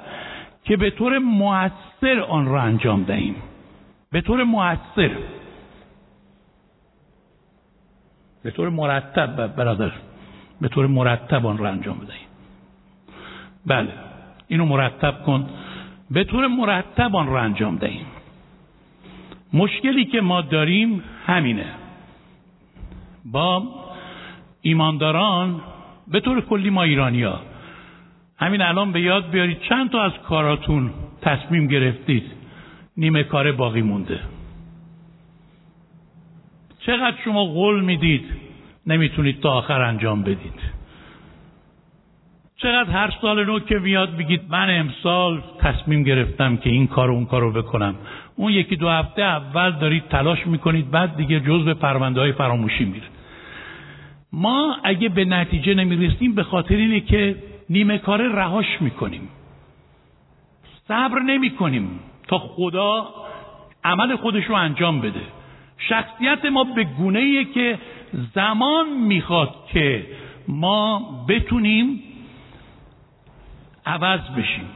[0.64, 3.34] که به طور موثر آن را انجام دهیم.
[4.12, 5.10] به طور موثر.
[8.44, 9.92] به طور مرتب برادر
[10.60, 12.26] به طور مرتب آن را انجام بدهیم
[13.66, 13.92] بله
[14.48, 15.46] اینو مرتب کن.
[16.10, 18.06] به طور مرتب آن را انجام دهیم
[19.52, 21.66] مشکلی که ما داریم همینه.
[23.24, 23.62] با
[24.60, 25.60] ایمانداران
[26.08, 27.40] به طور کلی ما ایرانیا
[28.38, 30.90] همین الان به یاد بیارید چند تا از کاراتون
[31.22, 32.24] تصمیم گرفتید.
[32.96, 34.20] نیمه کار باقی مونده.
[36.86, 38.24] چقدر شما قول می‌دید؟
[38.86, 40.82] نمی‌تونید تا آخر انجام بدید.
[42.56, 47.14] چقدر هر سال نو که میاد بگید من امسال تصمیم گرفتم که این کار و
[47.14, 47.94] اون کار رو بکنم.
[48.36, 52.84] اون یکی دو هفته اول دارید تلاش می‌کنید بعد دیگه جز به پرونده های فراموشی
[52.84, 53.06] میره.
[54.32, 57.36] ما اگه به نتیجه نمی‌رسیم به خاطر اینه که
[57.70, 59.28] نیمه کار رهاش می‌کنیم.
[60.88, 63.08] صبر نمی‌کنیم تا خدا
[63.84, 65.20] عمل خودش رو انجام بده.
[65.88, 67.78] شخصیت ما به گونه ایه که
[68.34, 70.06] زمان می‌خواد که
[70.48, 72.02] ما بتونیم
[73.86, 74.68] عوض بشیم.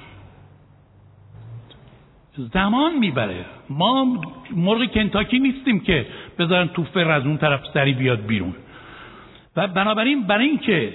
[2.37, 3.45] زمان می‌بره.
[3.71, 4.23] ما
[4.57, 6.07] مرغ کنتاکی نیستیم که
[6.39, 8.55] بذارن توفه از اون طرف سری بیاد بیرون.
[9.57, 10.93] و بنابراین برای اینکه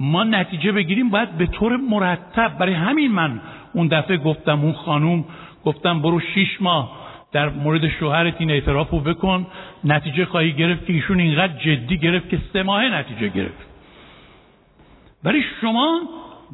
[0.00, 3.40] ما نتیجه بگیریم باید به طور مرتب برای همین من
[3.72, 5.24] اون دفعه گفتم اون خانوم
[5.64, 7.07] گفتم برو شیش ماه.
[7.32, 9.46] در مورد شوهرت این اعتراف رو بکن.
[9.84, 13.66] نتیجه خواهی گرفت که ایشون اینقدر جدی گرفت که سه ماه نتیجه گرفت.
[15.24, 16.00] ولی شما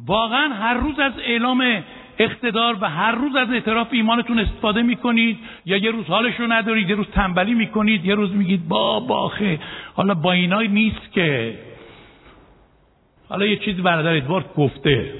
[0.07, 1.83] واقعا هر روز از اعلام
[2.19, 6.89] اقتدار و هر روز از اعتراف ایمانتون استفاده می‌کنید یا یه روز حالش رو ندارید
[6.89, 9.59] یه روز تنبلی می‌کنید یه روز میگید با باخه
[9.93, 11.59] حالا با اینا نیست که.
[13.29, 15.13] حالا یه چیزی برادر ادوارد گفته.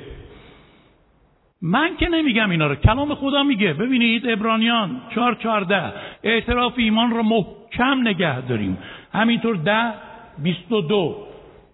[1.61, 2.75] من که نمیگم اینا رو.
[2.75, 3.73] کلام خدا میگه.
[3.73, 8.77] ببینید ابرانیان چهار چهارده اعتراف ایمان رو محکم نگه داریم.
[9.13, 9.93] همینطور ده
[10.43, 11.15] بیست و دو.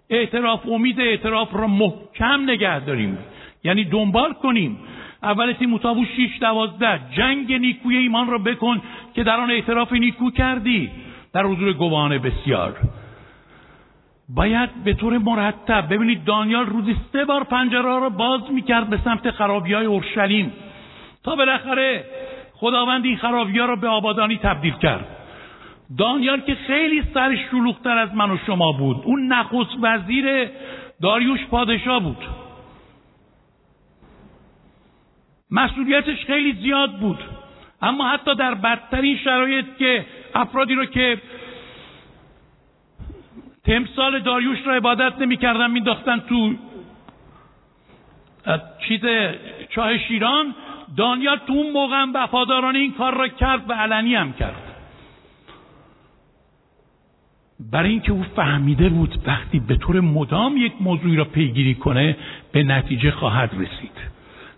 [0.09, 3.17] اعتراف امید اعتراف رو محکم نگه داریم.
[3.63, 4.77] یعنی دنبال کنیم.
[5.23, 6.99] اول تیموتائوس 6 دوازده.
[7.17, 8.81] جنگ نیکوی ایمان را بکن
[9.13, 10.89] که در آن اعتراف نیکو کردی.
[11.33, 12.75] در حضور گواهان بسیار.
[14.35, 19.31] باید به طور مرتب ببینید دانیال روزی سه بار پنجره را باز می‌کرد به سمت
[19.31, 20.53] خرابی های اورشلیم.
[21.23, 22.05] تا بالاخره
[22.53, 25.07] خداوند این خرابی ها را به آبادانی تبدیل کرد.
[25.97, 29.01] دانیال که خیلی سر شلوغتر از من و شما بود.
[29.05, 30.49] اون نخست وزیر
[31.01, 32.25] داریوش پادشاه بود.
[35.51, 37.19] مسئولیتش خیلی زیاد بود.
[37.81, 41.21] اما حتی در بدترین شرایط که افرادی رو که
[43.65, 46.54] تمثال داریوش را عبادت نمی‌کردن مینداختن تو
[48.88, 49.02] چیز
[49.69, 50.56] چاه شیران.
[50.97, 54.56] دانیال تو اون موقع وفادارانه این کار را کرد و علنی هم کرد.
[57.71, 62.17] برای اینکه او فهمیده بود وقتی به طور مدام یک موضوعی را پیگیری کنه
[62.52, 64.12] به نتیجه خواهد رسید.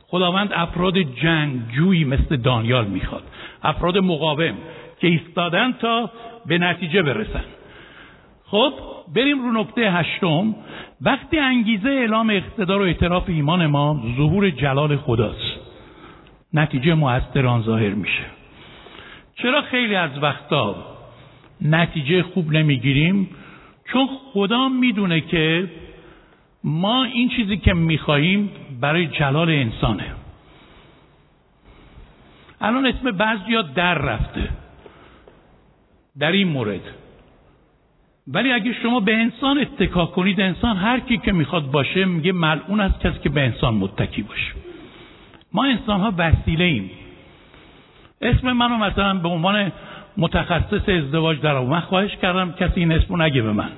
[0.08, 3.24] خداوند افراد جنگجویی مثل دانیال می‌خواد.
[3.63, 4.54] افراد مقاوم
[5.00, 6.12] که ایستادن تا
[6.46, 7.44] به نتیجه برسن.
[8.54, 8.74] خب
[9.16, 10.56] بریم رو نکته هشتم.
[11.02, 15.60] وقتی انگیزه اعلام اقتدار و اعتراف ایمان ما ظهور جلال خداست.
[16.54, 18.24] نتیجه مؤثر آن ظاهر میشه.
[19.36, 20.76] چرا خیلی از وقتا
[21.62, 23.30] نتیجه خوب نمی‌گیریم؟
[23.92, 25.72] چون خدا می‌دونه که
[26.63, 28.50] ما این چیزی که می‌خواهیم
[28.82, 30.06] برای جلال انسانه.
[32.62, 34.50] الان اسم بعضی در رفته.
[36.20, 37.03] در این مورد.
[38.27, 42.79] ولی اگه شما به انسان اتکا کنید انسان هر کی که می‌خواد باشه میگه ملعون
[42.79, 44.51] از کسی که به انسان متکی باشه.
[45.53, 46.89] ما انسان ها وسیله ایم
[48.21, 49.71] اسم منو مثلا به عنوان
[50.17, 53.69] متخصص ازدواج در من خواهش کردم کسی این اسمو نگه به من.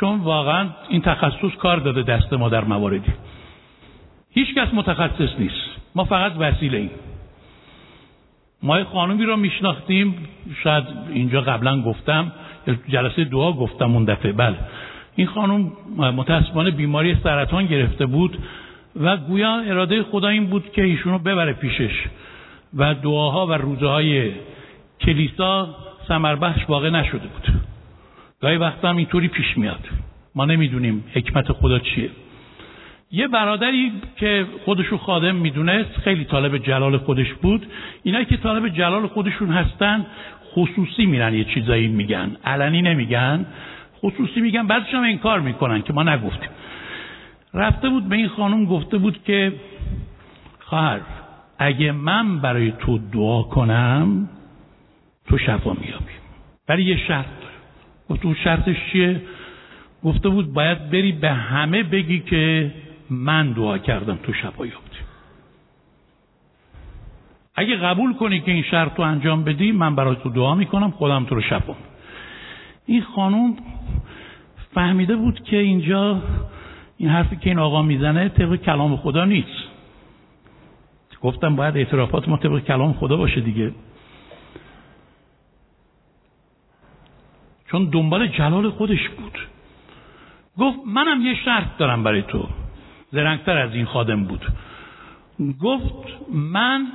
[0.00, 3.12] چون واقعا این تخصص کار داده دست ما در مواردی.
[4.30, 5.72] هیچ کس متخصص نیست.
[5.94, 6.90] ما فقط وسیله ایم
[8.62, 10.14] ما خانومی رو میشناختیم
[10.62, 12.32] شاید اینجا قبلا گفتم
[12.88, 14.32] جلسه دعا گفتم اون دفعه.
[14.32, 14.56] بله.
[15.16, 18.38] این خانم متاسفانه بیماری سرطان گرفته بود
[19.00, 22.04] و گویا اراده خدا این بود که ایشونو ببره پیشش
[22.74, 24.32] و دعاها و روزه های
[25.00, 25.76] کلیسا
[26.08, 27.62] سمربخش واقع نشده بود.
[28.40, 29.88] گاهی وقتا هم اینطوری پیش میاد.
[30.34, 32.10] ما نمی‌دونیم حکمت خدا چیه.
[33.12, 37.66] یه برادری که خودشو خادم می‌دونست خیلی طالب جلال خودش بود.
[38.02, 40.06] اینا که طالب جلال خودشون هستن
[40.54, 42.36] خصوصی میرن یه چیزایی میگن.
[42.44, 43.46] علنی نمیگن
[43.98, 44.66] خصوصی میگن.
[44.66, 46.50] بعدش هم انکار می‌کنن که ما نگفتیم.
[47.54, 49.52] رفته بود به این خانم گفته بود که
[50.60, 51.00] خواهر
[51.58, 54.28] اگه من برای تو دعا کنم
[55.28, 56.12] تو شفا میابی
[56.68, 57.54] ولی یه شرط داره.
[58.08, 59.20] گفت اون شرطش چیه؟
[60.04, 62.70] گفته بود باید بری به همه بگی که
[63.12, 64.78] من دعا کردم تو شفا یابی
[67.54, 71.24] اگه قبول کنی که این شرط رو انجام بدی من برای تو دعا می‌کنم خودم
[71.24, 71.74] تو رو شفا
[72.86, 73.56] این خانم
[74.74, 76.22] فهمیده بود که اینجا
[76.98, 79.72] این حرفی که این آقا می‌زنه طبق کلام خدا نیست.
[81.22, 83.72] گفتم باید اعترافات ما طبق کلام خدا باشه دیگه.
[87.70, 89.38] چون دنبال جلال خودش بود.
[90.58, 92.48] گفت منم یه شرط دارم برای تو.
[93.12, 94.46] زرنگتر از این خادم بود.
[95.60, 96.86] گفت من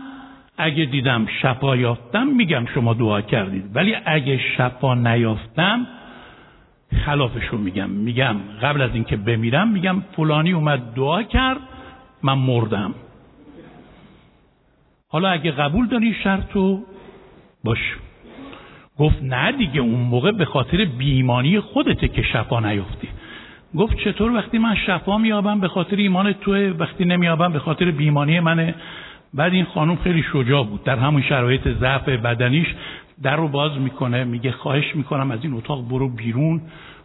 [0.57, 3.75] اگه دیدم شفا یافتم میگم شما دعا کردید.
[3.75, 5.87] ولی اگه شفا نیافتم
[7.05, 7.89] خلافش میگم.
[7.89, 11.59] میگم قبل از اینکه بمیرم میگم فلانی اومد دعا کرد
[12.23, 12.93] من مردم.
[15.09, 16.83] حالا اگه قبول داری شرط رو
[17.63, 17.95] باش.
[18.97, 23.09] گفت نه دیگه اون موقع به خاطر بیمانی خودته که شفا نیافتی.
[23.77, 28.39] گفت چطور وقتی من شفا میابم به خاطر ایمان توه وقتی نمیابم به خاطر بیمانی
[28.39, 28.75] منه.
[29.33, 30.83] بعد این خانم خیلی شجاع بود.
[30.83, 32.67] در همون شرایط ضعف بدنیش
[33.23, 36.61] در رو باز می‌کنه میگه خواهش می‌کنم از این اتاق برو بیرون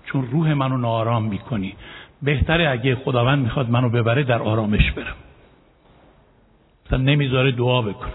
[0.07, 1.75] چون روح منو ناآرام می‌کنی.
[2.23, 5.17] بهتره اگه خداوند می‌خواد منو ببره در آرامش برم.
[6.87, 8.13] مثلا نمی‌ذاره دعا بکن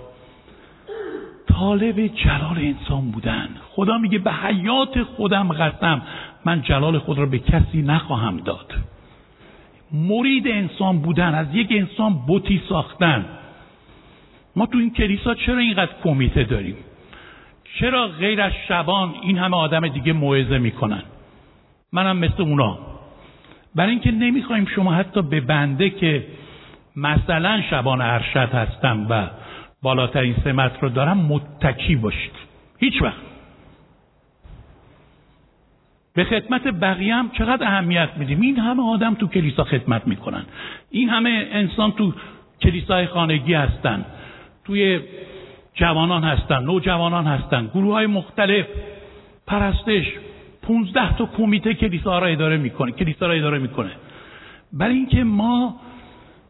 [1.48, 3.50] طالب جلال انسان بودن.
[3.70, 6.02] خدا میگه به حیات خودم قسم.
[6.48, 8.74] من جلال خود را به کسی نخواهم داد.
[9.92, 13.26] مرید انسان بودن از یک انسان بوتی ساختن.
[14.56, 16.76] ما تو این کلیسا چرا اینقدر کمیته داریم؟
[17.80, 21.04] چرا غیر از شبان این همه آدم دیگه موعظه می‌کنن؟
[21.94, 22.78] منم مثل اونا.
[23.76, 26.28] برای اینکه نمی‌خوایم شما حتی به بنده که
[26.96, 29.28] مثلا شبان ارشد هستم و
[29.82, 32.32] بالاترین سمت رو دارم متکی باشید.
[32.80, 33.37] هیچ وقت.
[36.18, 40.46] به خدمت بقیه هم چقدر اهمیت میدیم؟ این همه آدم تو کلیسا خدمت می‌کنن.
[40.92, 42.14] این همه انسان تو
[42.62, 44.06] کلیسای خانگی هستن.
[44.66, 45.00] توی
[45.74, 47.68] جوانان هستن نوجوانان هستن.
[47.68, 48.66] گروه های مختلف.
[49.48, 50.06] پرستش.
[50.62, 53.92] پونزده تا کمیته کلیسا را اداره می‌کنه کلیسا را اداره می‌کنه.
[54.74, 55.76] برای اینکه ما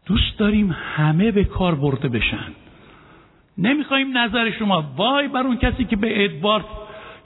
[0.06, 2.52] دوست داریم همه به کار برده بشن.
[3.58, 6.64] نمی‌خوایم نظر شما وای بر اون کسی که به ادوارد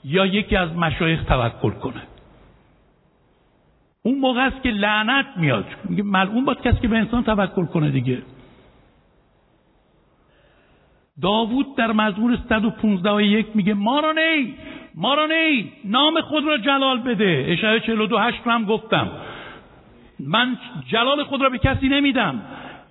[0.05, 2.03] یا یکی از مشایخ توکل کنه.
[4.03, 5.65] اون موقع است که لعنت میاد.
[5.85, 8.23] میگه ملعون باید کسی که به انسان توکل کنه دیگه.
[11.23, 14.55] داوود در مزمور 115 و یک میگه ما را نی
[14.95, 17.45] ما را نی نام خود را جلال بده.
[17.49, 19.11] اشعه 42 هشت رو هم گفتم.
[20.21, 20.57] من
[20.89, 22.43] جلال خود را به کسی نمیدم.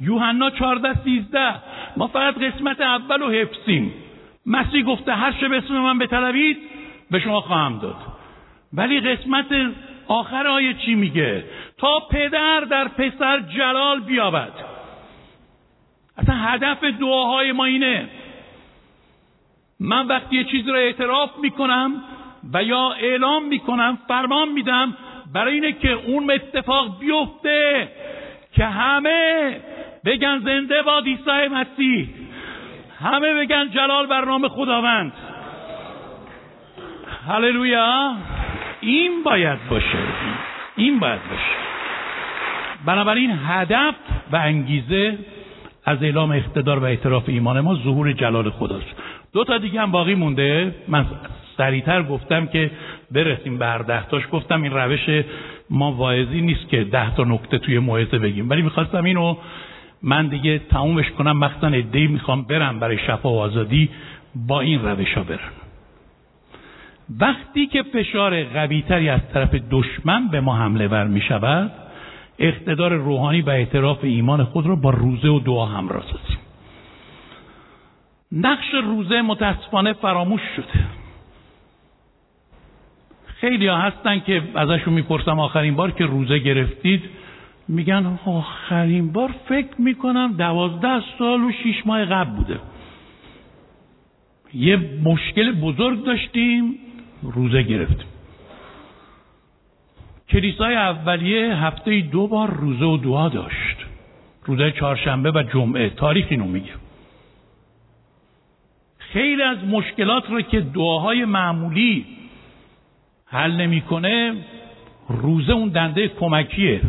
[0.01, 1.55] یوحنا 14 13
[1.97, 3.93] ما فقط قسمت اول و حفظیم.
[4.45, 6.57] مسیح گفته هر چه به اسم من بطلبید
[7.11, 7.95] به شما خواهم داد.
[8.73, 9.45] ولی قسمت
[10.11, 11.43] آخر آیه چی میگه؟
[11.77, 14.51] تا پدر در پسر جلال بیابد.
[16.17, 18.09] اصلا هدف دعاهای ما اینه.
[19.79, 22.03] من وقتی یه چیزی را اعتراف می‌کنم
[22.53, 24.97] و یا اعلام می‌کنم فرمان میدم
[25.33, 27.87] برای اینه که اون اتفاق بیفته
[28.53, 29.57] که همه
[30.05, 32.09] بگن زنده با عیسی مسیح.
[32.99, 35.13] همه بگن جلال بر نام خداوند.
[37.27, 38.15] هللویا.
[38.81, 39.97] این باید باشه.
[40.75, 41.55] این باید باشه.
[42.85, 43.95] بنابراین هدف
[44.31, 45.17] و انگیزه
[45.85, 48.95] از اعلام اقتدار و اعتراف ایمان ما ظهور جلال خداست
[49.33, 50.75] دو تا دیگه هم باقی مونده.
[50.87, 51.05] من
[51.57, 52.71] سریعتر گفتم که
[53.11, 54.23] برسیم به هر ده تاش.
[54.31, 55.23] گفتم این روش
[55.69, 58.49] ما واعظی نیست که ده تا نکته توی موعظه بگیم.
[58.49, 59.37] ولی می‌خواستم اینو
[60.03, 61.37] من دیگه تمومش کنم.
[61.37, 63.89] مخصوصا ادهی می‌خوام برم برای شفا و آزادی
[64.35, 65.60] با این روش ها برن
[67.19, 71.71] وقتی که فشار قویتری از طرف دشمن به ما حمله ور می شود
[72.39, 76.37] اقتدار روحانی و اعتراف ایمان خود را با روزه و دعا همراه سازیم.
[78.31, 80.85] نقش روزه متاسفانه فراموش شده.
[83.25, 87.03] خیلی ها هستن که ازشون می‌پرسم آخرین بار که روزه گرفتید.
[87.67, 92.59] میگن آخرین بار فکر می‌کنم دوازده سال و شیش ماه قبل بوده.
[94.53, 96.75] یه مشکل بزرگ داشتیم.
[97.21, 98.07] روزه گرفتیم.
[100.29, 103.77] کلیسای اولیه هفته دو بار روزه و دعا داشت.
[104.45, 105.89] روزه چهارشنبه و جمعه.
[105.89, 106.71] تاریخ اینو میگه.
[108.97, 112.05] خیلی از مشکلات رو که دعاهای معمولی
[113.25, 114.35] حل نمی‌کنه
[115.09, 116.81] روزه اون دنده کمکیه.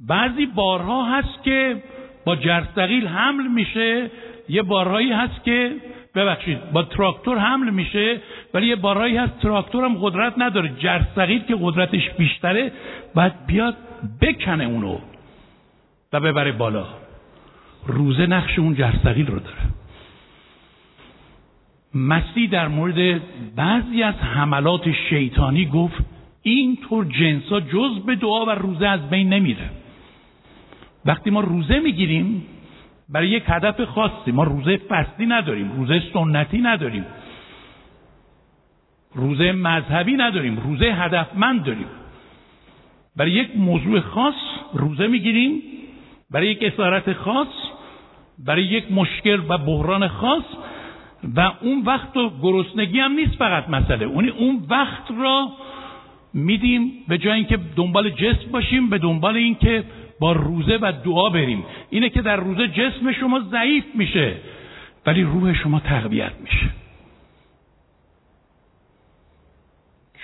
[0.00, 1.82] بعضی بارها هست که
[2.24, 4.10] با جرثقیل حمل میشه
[4.48, 5.74] یه بارهایی هست که
[6.18, 8.20] ببخشید با تراکتور حمل میشه
[8.54, 12.72] ولی یه بارهایی هست تراکتور هم قدرت نداره جرثقیل که قدرتش بیشتره
[13.14, 13.76] باید بیاد
[14.20, 14.98] بکنه اونو
[16.12, 16.86] و ببره بالا.
[17.86, 19.56] روزه نقش اون جرثقیل رو داره.
[21.94, 23.20] مسیح در مورد
[23.56, 26.04] بعضی از حملات شیطانی گفت
[26.42, 29.70] اینطور جنسا جز به دعا و روزه از بین نمیره.
[31.04, 32.46] وقتی ما روزه می‌گیریم
[33.08, 34.32] برای یک هدف خاصی.
[34.32, 37.04] ما روزه فصلی نداریم روزه سنتی نداریم.
[39.14, 41.86] روزه مذهبی نداریم روزه هدفمند داریم.
[43.16, 44.34] برای یک موضوع خاص
[44.74, 45.62] روزه می‌گیریم
[46.30, 47.48] برای یک اسارت خاص
[48.38, 50.44] برای یک مشکل و بحران خاص
[51.36, 54.06] و اون وقت و گرسنگی هم نیست فقط مسئله.
[54.06, 55.48] اون اون وقت را
[56.34, 59.84] میدیم به جای اینکه دنبال جسم باشیم به دنبال اینکه
[60.20, 61.64] با روزه و دعا بریم.
[61.90, 64.34] اینه که در روزه جسم شما ضعیف میشه
[65.06, 66.70] ولی روح شما تقویت میشه.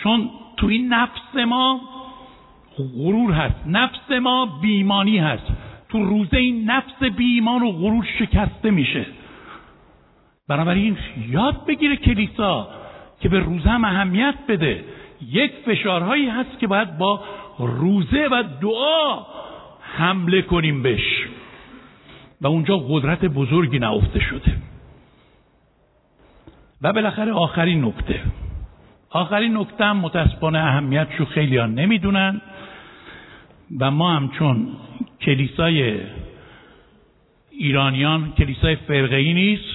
[0.02, 1.80] چون تو این نفس ما
[2.76, 5.46] غرور هست نفس ما بیمانی هست.
[5.88, 9.06] تو روزه این نفس بیمان و غرور شکسته میشه.
[10.48, 10.96] بنابراین
[11.28, 12.68] یاد بگیره کلیسا
[13.20, 14.84] که به روزه هم اهمیت بده.
[15.30, 17.20] یک فشارهایی هست که باید با
[17.58, 19.26] روزه و دعا
[19.96, 21.26] حمله کنیم بش
[22.40, 24.52] و اونجا قدرت بزرگی نهفته شده.
[26.82, 28.20] و بالاخره آخرین نکته.
[29.10, 32.40] آخرین نکته هم متاسفانه اهمیتشو خیلی ها نمی‌دونن.
[33.80, 34.68] و ما هم چون
[35.20, 36.00] کلیسای
[37.50, 39.74] ایرانیان کلیسای فرقه نیست.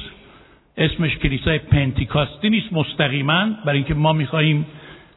[0.77, 3.49] اسمش کلیسای پنتیکاستی نیست مستقیما.
[3.65, 4.65] برای اینکه ما می‌خواهیم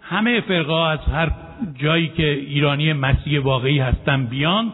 [0.02, 1.30] همه فرقه از هر
[1.78, 4.72] جایی که ایرانی مسیح واقعی هستن بیان.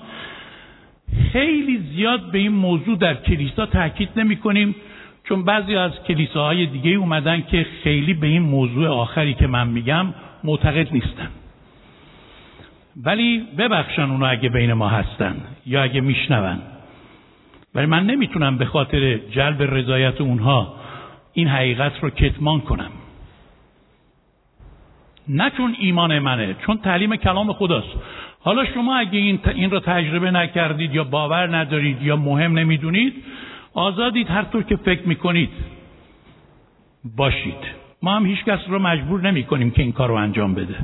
[1.33, 4.75] خیلی زیاد به این موضوع در کلیسا تاکید نمی کنیم
[5.25, 10.07] چون بعضی از کلیساهای دیگه اومدن که خیلی به این موضوع آخری که من میگم
[10.45, 11.29] معتقد نیستن.
[13.05, 16.59] ولی ببخشن اونا اگه بین ما هستن یا اگه میشنون.
[17.75, 20.75] ولی من نمی‌تونم به خاطر جلب رضایت اونها
[21.33, 22.91] این حقیقت رو کتمان کنم.
[25.29, 27.89] نه چون ایمان منه چون تعلیم کلام خداست.
[28.41, 33.15] حالا شما اگه این, این را تجربه نکردید یا باور ندارید یا مهم نمی‌دونید
[33.75, 35.51] آزادید هر طور که فکر می‌کنید.
[37.17, 37.79] باشید.
[38.03, 40.77] ما هم هیچ کس رو مجبور نمی کنیم که این کار رو انجام بده.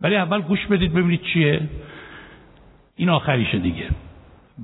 [0.00, 1.60] ولی اول گوش بدید ببینید چیه.
[2.96, 3.88] این آخریشه دیگه.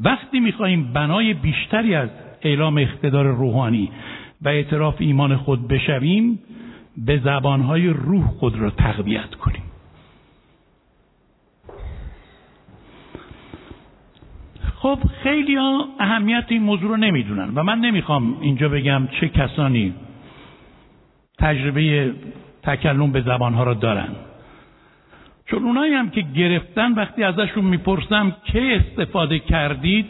[0.04, 2.08] وقتی می‌خواهیم بنای بیشتری از
[2.42, 3.90] اعلام اقتدار روحانی
[4.42, 6.38] و اعتراف ایمان خود بشویم
[6.96, 9.62] به زبانهای روح خود را تقویت کنیم.
[14.74, 19.94] خب خیلی ها اهمیت این موضوع رو نمی‌دونن و من نمی‌خوام اینجا بگم چه کسانی
[21.38, 22.14] تجربه
[22.62, 24.08] تکلم به زبانها را دارن.
[25.46, 30.06] چون اونایی هم که گرفتن وقتی ازشون می‌پرسم که استفاده کردید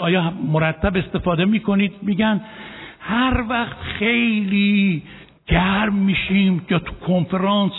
[0.00, 2.40] آیا مرتب استفاده می‌کنید؟ میگن
[3.00, 5.02] هر وقت خیلی
[5.52, 7.72] گرم میشیم یا تو کنفرانس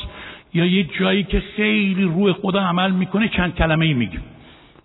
[0.54, 4.24] یا یه جایی که خیلی روی خدا عمل می‌کنه چند کلمه ای میگیم.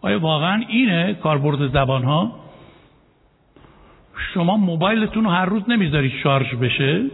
[0.00, 2.40] آیا واقعا اینه کاربرد زبان ها
[4.34, 7.04] شما موبایلتون رو هر روز نمی‌ذارید شارژ بشه؟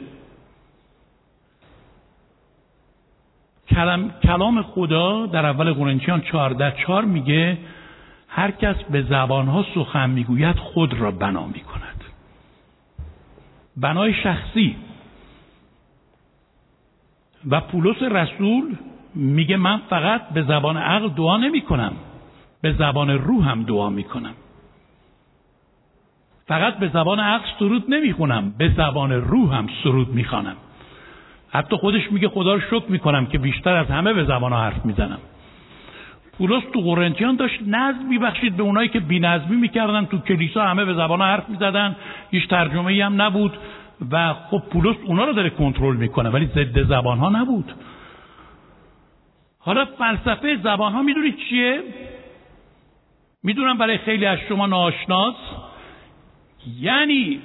[3.69, 7.59] کلام, کلام خدا در اول قرنتیان 14 4 میگه
[8.29, 12.05] هر کس به زبانها سخن می‌گوید خود را بنا می‌کند.
[13.77, 14.77] بنای شخصی.
[17.51, 18.77] و پولس رسول
[19.15, 21.93] میگه من فقط به زبان عقل دعا نمی کنم
[22.63, 24.35] به زبان روح هم دعا می کنم
[26.47, 30.57] فقط به زبان عقل سرود نمی‌خونم به زبان روح هم سرود می‌خوانم.
[31.51, 34.87] حتی خودش میگه خدا رو شکر می‌کنم که بیشتر از همه به زبان ها حرف
[34.87, 35.19] می‌زنم.
[36.39, 40.95] پولس تو قرنتیان داشت نظم میبخشید به اونایی که بینظمی می‌کردن تو کلیسا همه به
[40.95, 41.97] زبان ها حرف می‌زدن.
[42.31, 43.53] هیچ ترجمه ای هم نبود.
[44.11, 47.73] و خب پولس اونا رو داره کنترل می‌کنه ولی ضد زبان ها نبود.
[49.59, 51.83] حالا فلسفه زبان ها می‌دونید چیه؟
[53.43, 55.35] می‌دونم برای خیلی از شما ناشناس
[56.81, 57.41] یعنی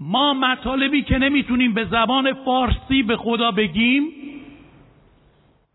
[0.00, 4.08] ما مطالبی که نمی‌تونیم به زبان فارسی به خدا بگیم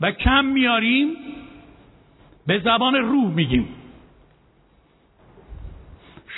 [0.02, 1.10] و کم میاریم
[2.48, 3.68] به زبان روح میگیم.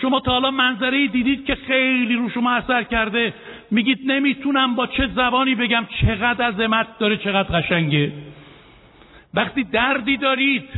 [0.02, 3.34] شما تا حالا منظره دیدید که خیلی رو شما اثر کرده.
[3.72, 8.12] میگید نمی‌تونم با چه زبانی بگم چقدر عظمت داره چقدر قشنگه.
[9.34, 10.70] وقتی دردی دارید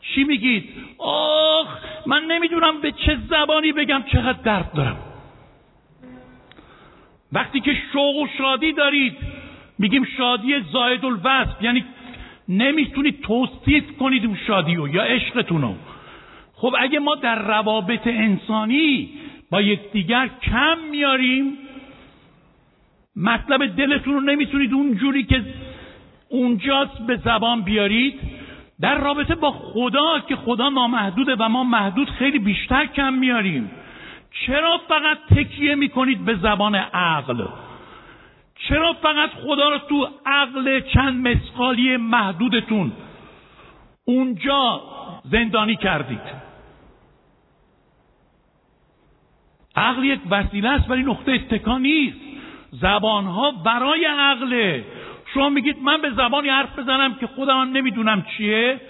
[0.00, 0.64] چی میگید؟
[0.98, 1.68] آخ
[2.06, 4.96] من نمی‌دونم به چه زبانی بگم چقدر درد دارم.
[7.32, 9.16] وقتی که شوق و شادی دارید
[9.78, 11.84] میگیم شادی زاید الوصف یعنی
[12.48, 15.74] نمی‌تونید توصیف کنید اون شادی رو یا عشقتون رو
[16.54, 19.08] خب اگه ما در روابط انسانی
[19.50, 21.58] با یکدیگر کم میاریم
[23.20, 25.42] مطلب دلتون رو نمی‌تونید اونجوری که
[26.28, 28.20] اونجاست به زبان بیارید.
[28.80, 33.70] در رابطه با خدا که خدا نامحدوده و ما محدود خیلی بیشتر کم میاریم.
[34.46, 37.46] چرا فقط تکیه می‌کنید به زبان عقل؟
[38.68, 42.92] چرا فقط خدا رو تو عقل چند مسقالی محدودتون
[44.04, 44.82] اونجا
[45.24, 46.50] زندانی کردید؟
[49.76, 52.29] عقل یک وسیله است ولی نقطه اتکا نیست.
[52.70, 54.84] زبانها برای عقله.
[55.34, 58.80] شما میگید من به زبانی حرف بزنم که خودم نمی‌دونم چیه؟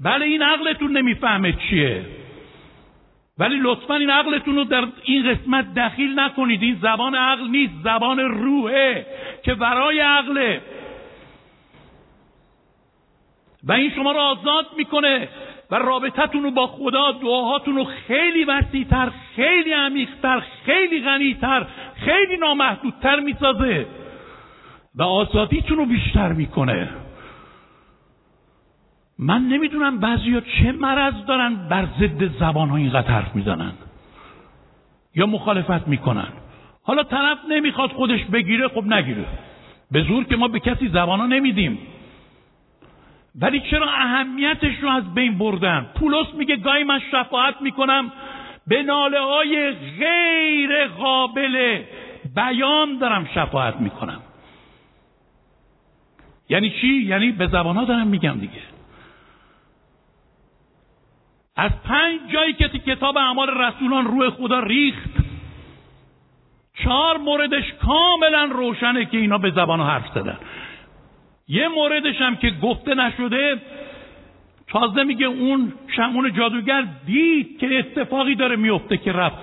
[0.00, 2.04] بله این عقلتون نمی‌فهمه چیه.
[3.38, 6.62] ولی لطفا این عقلتون رو در این قسمت دخیل نکنید.
[6.62, 9.06] این زبان عقل نیست زبان روحه
[9.44, 10.60] که برای عقله.
[13.64, 15.28] و این شما رو آزاد می‌کنه
[15.70, 21.66] و رابطتون رو با خدا دعاهاتون رو خیلی وسیعتر خیلی عمیقتر خیلی غنیتر
[22.04, 23.86] خیلی نامحدودتر می‌سازه
[24.94, 26.88] و آزادیتون رو بیشتر می‌کنه.
[29.18, 33.72] من نمی‌دونم بعضی ها چه مرض دارن بر ضد زبان ها اینقدر حرف می‌زنن
[35.14, 36.28] یا مخالفت می‌کنن.
[36.82, 39.24] حالا طرف نمی‌خواد خودش بگیره خب نگیره.
[39.90, 41.78] به زور که ما به کسی زبان ها نمیدیم.
[43.40, 48.12] ولی چرا اهمیتش رو از بین بردن؟ پولس میگه گاهی من شفاعت می‌کنم
[48.66, 51.82] به ناله های غیر قابل
[52.34, 54.20] بیان دارم شفاعت می‌کنم.
[56.48, 58.62] یعنی چی؟ یعنی به زبان ها دارم میگم دیگه.
[61.56, 65.10] از پنج جایی که کتاب اعمال رسولان روی خدا ریخت
[66.84, 70.38] چهار موردش کاملا روشنه که اینا به زبان حرف زدن.
[71.48, 73.60] یه موردش هم که گفته نشده
[74.72, 79.36] تازه میگه اون شمون جادوگر دید که اتفاقی داره میفته که رفت.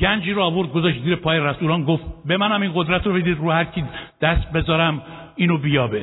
[0.00, 3.50] گنجی رو آورد گذاشت زیر پای رسولان گفت به منم این قدرت رو بدید رو
[3.50, 3.84] هر کی
[4.20, 5.02] دست بذارم
[5.36, 6.02] اینو بیابه.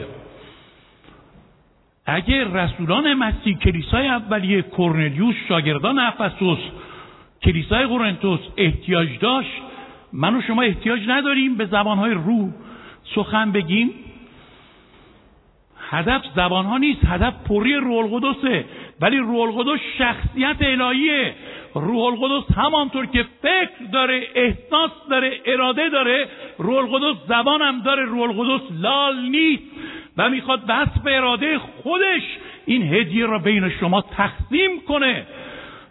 [2.05, 6.59] اگه رسولان مسیح کلیسای اولیه کرنلیوس شاگردان افسوس
[7.43, 9.61] کلیسای قرنتوس احتیاج داشت
[10.14, 12.49] من و شما احتیاج نداریم به زبانهای روح
[13.16, 13.89] سخن بگیم.
[15.94, 17.06] هدف زبان ها نیست.
[17.06, 18.66] هدف پری روح القدسه.
[19.02, 21.36] ولی روح القدس شخصیت الهیه.
[21.76, 26.28] روح القدس همانطور که فکر داره احساس داره اراده داره
[26.58, 29.64] روح القدس زبان هم داره روح القدس لال نیست.
[30.18, 30.60] و می‌خواد
[31.04, 32.24] به اراده خودش
[32.66, 35.26] این هدیه را بین شما تقسیم کنه.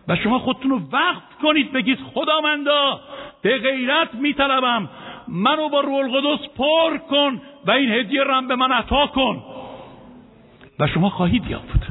[0.09, 3.01] و شما خودتون رو وقت کنید بگید خداوندا
[3.43, 4.89] به غیرت میطلبم.
[5.29, 9.43] منو با روح القدس پر کن و این هدیه را به من عطا کن.
[10.83, 11.87] و شما خواهید یافت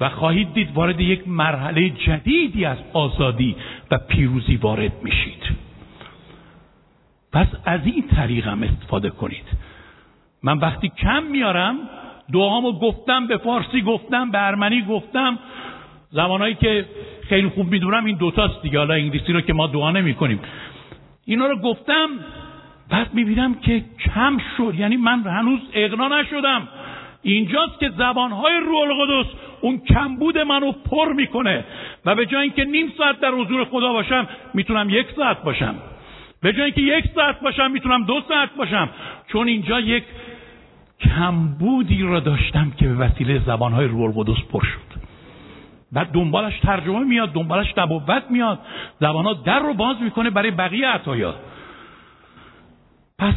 [0.00, 3.56] و خواهید دید وارد یک مرحله جدیدی از آزادی
[3.90, 5.42] و پیروزی وارد میشید.
[7.32, 9.44] پس از این طریق استفاده کنید.
[10.42, 11.76] من وقتی کم میارم
[12.32, 15.38] دعامو گفتم به فارسی گفتم به ارمنی گفتم.
[16.10, 16.86] زمانهایی که
[17.28, 20.40] خیلی خوب می‌دونم این دوتاست دیگه حالا انگلیسی رو که ما دعا نمی کنیم
[21.24, 22.08] اینا رو گفتم
[22.88, 24.74] بعد می‌بینم که کم شد.
[24.78, 26.68] یعنی من هنوز اقنا نشدم.
[27.26, 31.64] اینجاست که زبانهای روح القدس اون کمبود منو پر می‌کنه.
[32.04, 35.74] و به جای اینکه نیم ساعت در حضور خدا باشم می‌تونم یک ساعت باشم.
[36.42, 38.88] به جای اینکه یک ساعت باشم می‌تونم دو ساعت باشم.
[39.28, 40.04] چون اینجا یک
[41.00, 45.00] کمبودی را داشتم که به وسیله زبانهای روح القدس پر شد.
[45.92, 48.58] بعد دنبالش ترجمه میاد دنبالش نبوت میاد.
[49.00, 51.34] زبانها در رو باز می‌کنه برای بقیه عطایا.
[53.18, 53.34] پس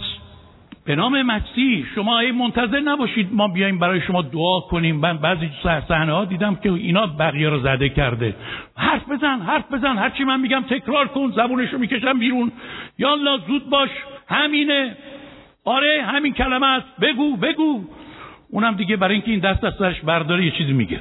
[0.90, 1.86] به نام مسیح.
[1.96, 4.96] شما ای منتظر نباشید ما بیایم برای شما دعا کنیم.
[4.96, 8.36] من بعضی صحنه ها دیدم که اینا بقیه رو زده کرده.
[8.76, 9.98] حرف بزن حرف بزن.
[9.98, 12.52] هرچی من میگم تکرار کن زبونش رو می‌کشم بیرون.
[12.98, 13.90] یالا زود باش.
[14.28, 14.98] همینه.
[15.66, 17.00] آره همین کلمه است.
[17.02, 17.84] بگو بگو.
[18.52, 21.00] اونم دیگه برای اینکه این دست از سرش برداره یه چیزی میگه.